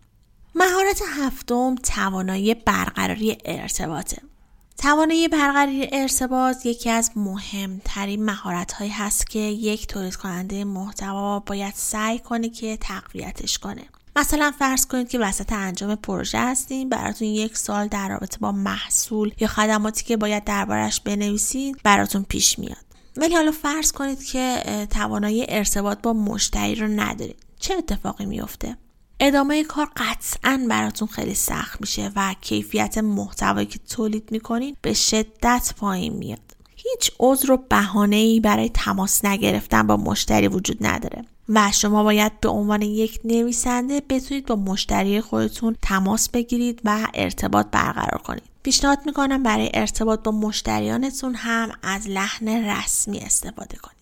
مهارت 0.55 1.01
هفتم 1.07 1.75
توانایی 1.75 2.53
برقراری 2.53 3.37
ارتباطه. 3.45 4.21
توانایی 4.77 5.27
برقراری 5.27 5.89
ارتباط 5.91 6.65
یکی 6.65 6.89
از 6.89 7.11
مهمترین 7.15 8.25
مهارت 8.25 8.81
هست 8.81 9.29
که 9.29 9.39
یک 9.39 9.87
تولید 9.87 10.15
کننده 10.15 10.63
محتوا 10.63 11.39
باید 11.39 11.73
سعی 11.77 12.19
کنه 12.19 12.49
که 12.49 12.77
تقویتش 12.77 13.57
کنه. 13.57 13.83
مثلا 14.15 14.53
فرض 14.59 14.85
کنید 14.85 15.09
که 15.09 15.19
وسط 15.19 15.53
انجام 15.53 15.95
پروژه 15.95 16.39
هستین 16.39 16.89
براتون 16.89 17.27
یک 17.27 17.57
سال 17.57 17.87
در 17.87 18.09
رابطه 18.09 18.37
با 18.37 18.51
محصول 18.51 19.33
یا 19.39 19.47
خدماتی 19.47 20.03
که 20.03 20.17
باید 20.17 20.43
دربارش 20.43 21.01
بنویسید 21.01 21.77
براتون 21.83 22.23
پیش 22.29 22.59
میاد. 22.59 22.85
ولی 23.17 23.35
حالا 23.35 23.51
فرض 23.51 23.91
کنید 23.91 24.23
که 24.23 24.63
توانایی 24.89 25.45
ارتباط 25.49 26.01
با 26.01 26.13
مشتری 26.13 26.75
رو 26.75 26.87
ندارید. 26.87 27.43
چه 27.59 27.73
اتفاقی 27.73 28.25
میفته؟ 28.25 28.77
ادامه 29.19 29.63
کار 29.63 29.89
قطعا 29.95 30.65
براتون 30.69 31.07
خیلی 31.07 31.35
سخت 31.35 31.81
میشه 31.81 32.11
و 32.15 32.35
کیفیت 32.41 32.97
محتوایی 32.97 33.65
که 33.65 33.79
تولید 33.79 34.31
می‌کنین 34.31 34.77
به 34.81 34.93
شدت 34.93 35.73
پایین 35.77 36.13
میاد. 36.13 36.50
هیچ 36.83 37.11
عذر 37.19 37.51
و 37.51 37.57
بهانه 37.57 38.15
ای 38.15 38.39
برای 38.39 38.69
تماس 38.69 39.25
نگرفتن 39.25 39.87
با 39.87 39.97
مشتری 39.97 40.47
وجود 40.47 40.77
نداره 40.81 41.25
و 41.49 41.71
شما 41.71 42.03
باید 42.03 42.39
به 42.39 42.49
عنوان 42.49 42.81
یک 42.81 43.19
نویسنده 43.25 44.01
بتونید 44.09 44.45
با 44.45 44.55
مشتری 44.55 45.21
خودتون 45.21 45.75
تماس 45.81 46.29
بگیرید 46.29 46.81
و 46.85 47.07
ارتباط 47.13 47.67
برقرار 47.71 48.21
کنید. 48.21 48.43
پیشنهاد 48.63 48.99
می‌کنم 49.05 49.43
برای 49.43 49.71
ارتباط 49.73 50.23
با 50.23 50.31
مشتریانتون 50.31 51.35
هم 51.35 51.71
از 51.83 52.07
لحن 52.07 52.47
رسمی 52.47 53.19
استفاده 53.19 53.77
کنید. 53.77 53.97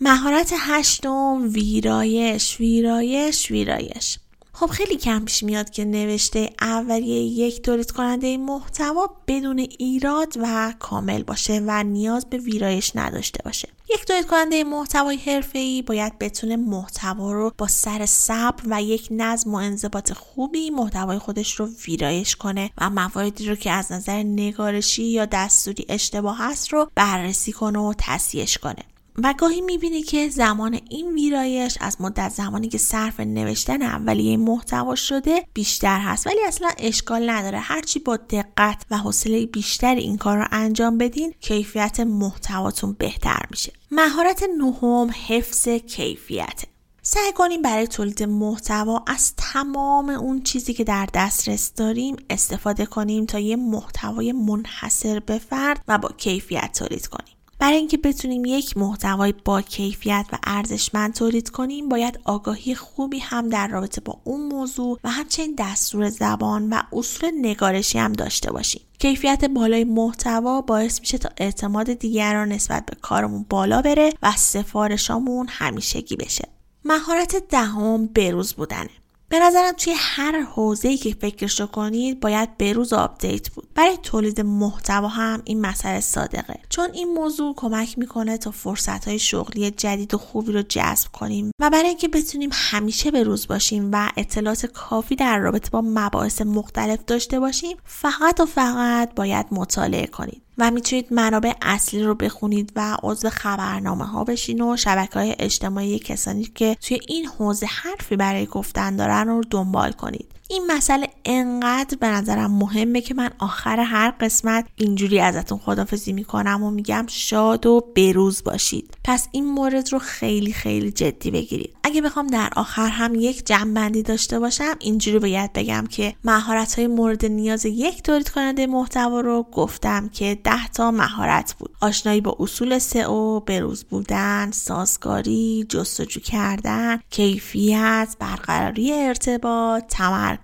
مهارت 0.00 0.52
هشتم 0.58 1.48
ویرایش 1.52 2.60
ویرایش 2.60 3.50
ویرایش. 3.50 4.18
خب 4.60 4.66
خیلی 4.66 4.96
کم 4.96 5.24
پیش 5.24 5.42
میاد 5.42 5.70
که 5.70 5.84
نوشته 5.84 6.50
اولیه 6.60 7.22
یک 7.22 7.62
تولید 7.62 7.90
کننده 7.90 8.36
محتوا 8.36 9.10
بدون 9.26 9.58
ایراد 9.58 10.34
و 10.42 10.74
کامل 10.78 11.22
باشه 11.22 11.62
و 11.66 11.82
نیاز 11.82 12.26
به 12.30 12.36
ویرایش 12.36 12.92
نداشته 12.94 13.42
باشه. 13.44 13.68
یک 13.90 14.04
تولید 14.04 14.26
کننده 14.26 14.64
محتوای 14.64 15.16
حرفه‌ای 15.16 15.82
باید 15.82 16.18
بتونه 16.18 16.56
محتوا 16.56 17.32
رو 17.32 17.52
با 17.58 17.66
سر 17.66 18.06
صبر 18.06 18.62
و 18.66 18.82
یک 18.82 19.08
نظم 19.10 19.54
و 19.54 19.56
انضباط 19.56 20.12
خوبی 20.12 20.70
محتوای 20.70 21.18
خودش 21.18 21.60
رو 21.60 21.68
ویرایش 21.86 22.36
کنه 22.36 22.70
و 22.78 22.90
مواردی 22.90 23.46
رو 23.46 23.54
که 23.54 23.70
از 23.70 23.92
نظر 23.92 24.22
نگارشی 24.22 25.04
یا 25.04 25.24
دستوری 25.24 25.86
اشتباه 25.88 26.38
هست 26.38 26.72
رو 26.72 26.90
بررسی 26.94 27.52
کنه 27.52 27.78
و 27.78 27.94
تصحیحش 27.98 28.58
کنه. 28.58 28.82
و 29.22 29.34
گاهی 29.38 29.60
می‌بینی 29.60 30.02
که 30.02 30.28
زمان 30.28 30.80
این 30.90 31.12
ویرایش 31.14 31.78
از 31.80 31.96
مدت 32.00 32.28
زمانی 32.28 32.68
که 32.68 32.78
صرف 32.78 33.20
نوشتن 33.20 33.82
اولیه 33.82 34.36
محتوا 34.36 34.94
شده 34.94 35.44
بیشتر 35.54 36.00
هست. 36.00 36.26
ولی 36.26 36.44
اصلا 36.46 36.70
اشکال 36.78 37.30
نداره. 37.30 37.58
هرچی 37.58 37.98
با 37.98 38.16
دقت 38.16 38.86
و 38.90 38.98
حوصله 38.98 39.46
بیشتر 39.46 39.94
این 39.94 40.16
کار 40.16 40.38
رو 40.38 40.44
انجام 40.50 40.98
بدین 40.98 41.34
کیفیت 41.40 42.00
محتواتون 42.00 42.92
بهتر 42.92 43.42
میشه. 43.50 43.72
مهارت 43.90 44.42
نهم 44.58 45.10
حفظ 45.28 45.68
کیفیت. 45.68 46.64
سعی 47.02 47.32
کنیم 47.32 47.62
برای 47.62 47.86
تولید 47.86 48.22
محتوا 48.22 49.04
از 49.06 49.34
تمام 49.36 50.10
اون 50.10 50.42
چیزی 50.42 50.74
که 50.74 50.84
در 50.84 51.08
دسترس 51.14 51.72
داریم 51.74 52.16
استفاده 52.30 52.86
کنیم 52.86 53.26
تا 53.26 53.38
یه 53.38 53.56
محتوای 53.56 54.32
منحصر 54.32 55.20
به 55.20 55.38
فرد 55.38 55.84
و 55.88 55.98
با 55.98 56.08
کیفیت 56.08 56.78
تولید 56.78 57.06
کنیم. 57.06 57.37
برای 57.58 57.76
اینکه 57.76 57.96
بتونیم 57.96 58.44
یک 58.44 58.76
محتوای 58.76 59.34
با 59.44 59.62
کیفیت 59.62 60.26
و 60.32 60.38
ارزشمند 60.44 61.14
تولید 61.14 61.50
کنیم 61.50 61.88
باید 61.88 62.20
آگاهی 62.24 62.74
خوبی 62.74 63.18
هم 63.18 63.48
در 63.48 63.68
رابطه 63.68 64.00
با 64.00 64.20
اون 64.24 64.40
موضوع 64.40 64.98
و 65.04 65.10
همچنین 65.10 65.54
دستور 65.58 66.08
زبان 66.08 66.70
و 66.70 66.82
اصول 66.92 67.30
نگارشی 67.40 67.98
هم 67.98 68.12
داشته 68.12 68.52
باشیم. 68.52 68.82
کیفیت 68.98 69.44
بالای 69.44 69.84
محتوا 69.84 70.60
باعث 70.60 71.00
میشه 71.00 71.18
تا 71.18 71.28
اعتماد 71.36 71.92
دیگران 71.92 72.48
نسبت 72.48 72.86
به 72.86 72.96
کارمون 73.02 73.46
بالا 73.50 73.82
بره 73.82 74.12
و 74.22 74.32
سفارشامون 74.36 75.46
همیشگی 75.50 76.16
بشه. 76.16 76.48
مهارت 76.84 77.48
دهم 77.50 78.06
بروز 78.06 78.54
بودنه. 78.54 78.90
به 79.30 79.38
نظرم 79.38 79.72
توی 79.72 79.92
هر 79.96 80.40
حوزه‌ای 80.40 80.96
که 80.96 81.16
فکرشو 81.20 81.66
کنید 81.66 82.20
باید 82.20 82.58
بروز 82.58 82.92
آپدیت 82.92 83.50
بود. 83.50 83.68
برای 83.74 83.96
تولید 84.02 84.40
محتوا 84.40 85.08
هم 85.08 85.42
این 85.44 85.60
مسئله 85.60 86.00
صادقه. 86.00 86.60
چون 86.68 86.90
این 86.92 87.12
موضوع 87.14 87.54
کمک 87.56 87.98
می‌کنه 87.98 88.38
تا 88.38 88.50
فرصتهای 88.50 89.18
شغلی 89.18 89.70
جدید 89.70 90.14
و 90.14 90.18
خوبی 90.18 90.52
رو 90.52 90.62
جذب 90.62 91.12
کنیم 91.12 91.50
و 91.60 91.70
برای 91.70 91.88
اینکه 91.88 92.08
بتونیم 92.08 92.50
همیشه 92.52 93.10
به 93.10 93.22
روز 93.22 93.46
باشیم 93.46 93.90
و 93.92 94.10
اطلاعات 94.16 94.66
کافی 94.66 95.16
در 95.16 95.38
رابطه 95.38 95.70
با 95.70 95.82
مباحث 95.84 96.42
مختلف 96.42 97.04
داشته 97.06 97.40
باشیم 97.40 97.76
فقط 97.84 98.40
و 98.40 98.46
فقط 98.46 99.14
باید 99.14 99.46
مطالعه 99.50 100.06
کنید. 100.06 100.47
و 100.58 100.70
می‌تونید 100.70 101.12
منابع 101.12 101.52
اصلی 101.62 102.02
رو 102.02 102.14
بخونید 102.14 102.72
و 102.76 102.96
عضو 103.02 103.30
خبرنامه 103.30 104.04
ها 104.04 104.24
بشین 104.24 104.60
و 104.60 104.76
شبکه 104.76 105.18
های 105.18 105.36
اجتماعی 105.38 105.98
کسانی 105.98 106.44
که 106.44 106.76
توی 106.80 107.00
این 107.08 107.26
حوزه 107.26 107.66
حرفی 107.66 108.16
برای 108.16 108.46
گفتن 108.46 108.96
دارن 108.96 109.28
رو 109.28 109.42
دنبال 109.50 109.92
کنید. 109.92 110.37
این 110.50 110.66
مسئله 110.66 111.08
انقدر 111.24 111.96
به 112.00 112.06
نظرم 112.06 112.50
مهمه 112.50 113.00
که 113.00 113.14
من 113.14 113.30
آخر 113.38 113.80
هر 113.80 114.10
قسمت 114.20 114.66
اینجوری 114.76 115.20
ازتون 115.20 115.58
خدافزی 115.58 116.12
می‌کنم 116.12 116.62
و 116.62 116.70
میگم 116.70 117.04
شاد 117.08 117.66
و 117.66 117.92
بروز 117.96 118.44
باشید. 118.44 118.96
پس 119.04 119.28
این 119.32 119.52
مورد 119.52 119.92
رو 119.92 119.98
خیلی 119.98 120.52
خیلی 120.52 120.92
جدی 120.92 121.30
بگیرید. 121.30 121.76
اگه 121.82 122.02
بخوام 122.02 122.26
در 122.26 122.50
آخر 122.56 122.88
هم 122.88 123.14
یک 123.14 123.46
جنبندی 123.46 124.02
داشته 124.02 124.38
باشم 124.38 124.74
اینجوری 124.78 125.18
باید 125.18 125.52
بگم 125.52 125.84
که 125.90 126.14
مهارت 126.24 126.78
های 126.78 126.86
مورد 126.86 127.26
نیاز 127.26 127.66
یک 127.66 128.02
تولید 128.02 128.28
کننده 128.28 128.66
محتوا 128.66 129.20
رو 129.20 129.46
گفتم 129.52 130.08
که 130.08 130.38
ده 130.44 130.68
تا 130.68 130.90
مهارت 130.90 131.54
بود. 131.58 131.70
آشنایی 131.80 132.20
با 132.20 132.36
اصول 132.40 132.78
سئو 132.78 133.40
بروز 133.40 133.84
بودن 133.84 134.50
سازگاری 134.50 135.66
جستجو 135.68 136.20
کردن 136.20 137.00
کیفیت 137.10 138.16
برقراری 138.18 138.92
ارتباط 138.92 139.84
تمرکز 139.88 140.37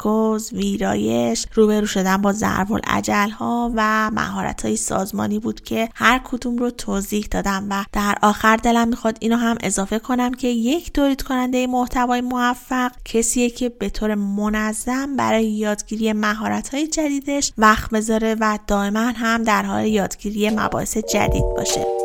ویرایش 0.52 1.46
روبرو 1.54 1.86
شدن 1.86 2.16
با 2.16 2.32
ضرب 2.32 2.72
العجل 2.72 3.30
ها 3.30 3.72
و 3.74 4.10
مهارت 4.10 4.64
های 4.64 4.76
سازمانی 4.76 5.38
بود 5.38 5.60
که 5.60 5.88
هر 5.94 6.20
کدوم 6.24 6.56
رو 6.56 6.70
توضیح 6.70 7.26
دادم 7.30 7.66
و 7.70 7.84
در 7.92 8.14
آخر 8.22 8.56
دلم 8.56 8.88
می‌خواد 8.88 9.16
اینو 9.20 9.36
هم 9.36 9.56
اضافه 9.60 9.98
کنم 9.98 10.34
که 10.34 10.48
یک 10.48 10.92
تولید 10.92 11.22
کننده 11.22 11.66
محتوای 11.66 12.20
موفق 12.20 12.92
کسیه 13.04 13.50
که 13.50 13.68
به 13.68 13.90
طور 13.90 14.14
منظم 14.14 15.16
برای 15.16 15.46
یادگیری 15.46 16.12
مهارت 16.12 16.74
های 16.74 16.86
جدیدش 16.86 17.52
وقت 17.58 17.90
بذاره 17.90 18.36
و 18.40 18.58
دائما 18.66 19.12
هم 19.16 19.42
در 19.42 19.62
حال 19.62 19.86
یادگیری 19.86 20.50
مباحث 20.50 20.98
جدید 20.98 21.44
باشه. 21.56 22.03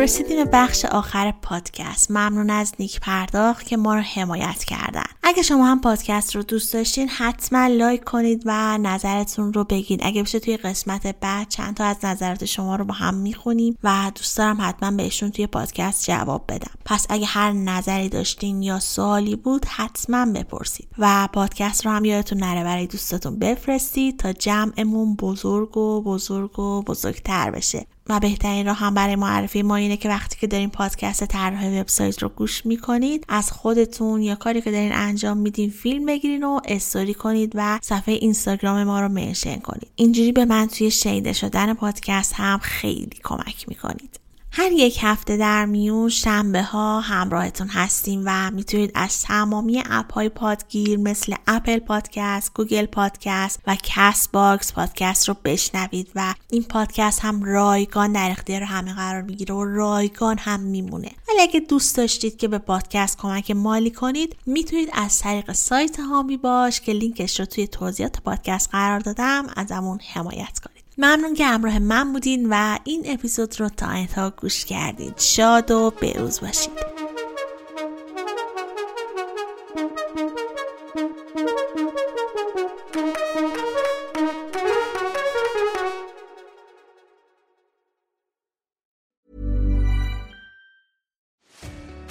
رسیدیم 0.00 0.44
به 0.44 0.50
بخش 0.52 0.84
آخر 0.84 1.34
پادکست. 1.42 2.10
ممنون 2.10 2.50
از 2.50 2.72
نیک 2.78 3.00
پرداخت 3.00 3.66
که 3.66 3.76
ما 3.76 3.94
رو 3.94 4.00
حمایت 4.00 4.64
کردن. 4.64 5.02
اگه 5.22 5.42
شما 5.42 5.66
هم 5.66 5.80
پادکست 5.80 6.36
رو 6.36 6.42
دوست 6.42 6.72
داشتین 6.72 7.08
حتما 7.08 7.66
لایک 7.66 8.04
کنید 8.04 8.42
و 8.46 8.78
نظرتون 8.78 9.52
رو 9.52 9.64
بگید 9.64 10.00
اگه 10.02 10.22
بشه 10.22 10.40
توی 10.40 10.56
قسمت 10.56 11.06
بعد 11.20 11.48
چند 11.48 11.76
تا 11.76 11.84
از 11.84 11.96
نظرات 12.02 12.44
شما 12.44 12.76
رو 12.76 12.84
با 12.84 12.94
هم 12.94 13.14
می‌خونیم 13.14 13.78
و 13.84 14.12
دوست 14.14 14.36
دارم 14.36 14.58
حتما 14.60 14.90
بهشون 14.90 15.30
توی 15.30 15.46
پادکست 15.46 16.04
جواب 16.04 16.44
بدم. 16.48 16.72
پس 16.84 17.06
اگه 17.08 17.26
هر 17.26 17.52
نظری 17.52 18.08
داشتین 18.08 18.62
یا 18.62 18.80
سوالی 18.80 19.36
بود 19.36 19.64
حتما 19.64 20.26
بپرسید. 20.26 20.88
و 20.98 21.28
پادکست 21.32 21.86
رو 21.86 21.92
هم 21.92 22.04
یادتون 22.04 22.38
نره 22.38 22.64
برای 22.64 22.86
دوستاتون 22.86 23.38
بفرستید 23.38 24.18
تا 24.18 24.32
جمعمون 24.32 25.16
بزرگ 25.16 25.76
و 25.76 26.02
بزرگ 26.02 26.58
و 26.58 26.82
بزرگتر 26.82 27.50
بشه. 27.50 27.86
و 28.10 28.20
بهترین 28.20 28.66
راه 28.66 28.76
هم 28.76 28.94
برای 28.94 29.16
معرفی 29.16 29.62
ما 29.62 29.76
اینه 29.76 29.96
که 29.96 30.08
وقتی 30.08 30.36
که 30.40 30.46
دارین 30.46 30.70
پادکست 30.70 31.24
طراحی 31.24 31.80
وبسایت 31.80 32.22
رو 32.22 32.28
گوش 32.28 32.66
می‌کنید 32.66 33.24
از 33.28 33.52
خودتون 33.52 34.22
یا 34.22 34.34
کاری 34.34 34.60
که 34.60 34.70
دارین 34.70 34.92
انجام 34.92 35.36
میدین 35.36 35.70
فیلم 35.70 36.06
بگیرین 36.06 36.44
و 36.44 36.60
استوری 36.64 37.14
کنید 37.14 37.52
و 37.54 37.78
صفحه 37.82 38.14
اینستاگرام 38.14 38.84
ما 38.84 39.00
رو 39.00 39.08
منشن 39.08 39.56
کنید. 39.56 39.90
اینجوری 39.96 40.32
به 40.32 40.44
من 40.44 40.66
توی 40.66 40.90
شنیده 40.90 41.32
شدن 41.32 41.74
پادکست 41.74 42.32
هم 42.34 42.58
خیلی 42.58 43.20
کمک 43.24 43.68
می‌کنید. 43.68 44.19
هر 44.52 44.72
یک 44.72 44.98
هفته 45.02 45.36
در 45.36 45.66
میون 45.66 46.08
شنبه 46.08 46.62
ها 46.62 47.00
همراهتون 47.00 47.68
هستیم 47.68 48.22
و 48.26 48.50
می‌تونید 48.50 48.92
از 48.94 49.22
تمامی 49.22 49.82
اپ 49.90 50.12
های 50.12 50.28
پادگیر 50.28 50.98
مثل 50.98 51.34
Apple 51.46 51.78
Podcast، 51.78 52.54
Google 52.54 52.86
Podcast 52.86 53.60
و 53.66 53.76
Castbox 53.82 54.72
پادکست 54.72 55.28
رو 55.28 55.36
بشنوید 55.44 56.10
و 56.14 56.34
این 56.50 56.62
پادکست 56.62 57.20
هم 57.20 57.44
رایگان 57.44 58.12
در 58.12 58.30
اختیار 58.30 58.62
همه 58.62 58.94
قرار 58.94 59.22
می‌گیره 59.22 59.54
و 59.54 59.64
رایگان 59.64 60.38
هم 60.38 60.60
میمونه. 60.60 61.10
ولی 61.28 61.40
اگه 61.40 61.60
دوست 61.60 61.96
داشتید 61.96 62.36
که 62.36 62.48
به 62.48 62.58
پادکست 62.58 63.18
کمک 63.18 63.50
مالی 63.50 63.90
کنید 63.90 64.36
می‌تونید 64.46 64.88
از 64.92 65.18
طریق 65.18 65.52
سایت 65.52 66.00
حامی 66.00 66.36
باش 66.36 66.80
که 66.80 66.92
لینکش 66.92 67.40
رو 67.40 67.46
توی 67.46 67.66
توضیحات 67.66 68.20
پادکست 68.20 68.68
قرار 68.72 69.00
دادم 69.00 69.46
ازمون 69.56 70.00
حمایت 70.12 70.58
کنید. 70.58 70.79
ممنون 71.02 71.34
که 71.34 71.46
همراه 71.46 71.78
من 71.78 72.12
بودین 72.12 72.46
و 72.50 72.78
این 72.84 73.02
اپیزود 73.06 73.60
رو 73.60 73.68
تا 73.68 73.86
انتها 73.86 74.30
گوش 74.30 74.64
کردید 74.64 75.18
شاد 75.18 75.70
و 75.70 75.92
بروز 76.02 76.40
باشید 76.40 76.90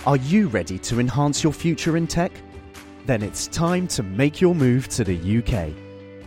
Are 0.06 0.18
you 0.18 0.48
ready 0.48 0.80
to 0.80 1.00
enhance 1.00 1.44
your 1.44 1.54
future 1.54 1.96
in 1.96 2.08
tech? 2.08 2.32
Then 3.06 3.22
it's 3.22 3.46
time 3.48 3.86
to 3.96 4.02
make 4.02 4.42
your 4.42 4.56
move 4.56 4.88
to 4.96 5.04
the 5.04 5.18
UK, 5.38 5.54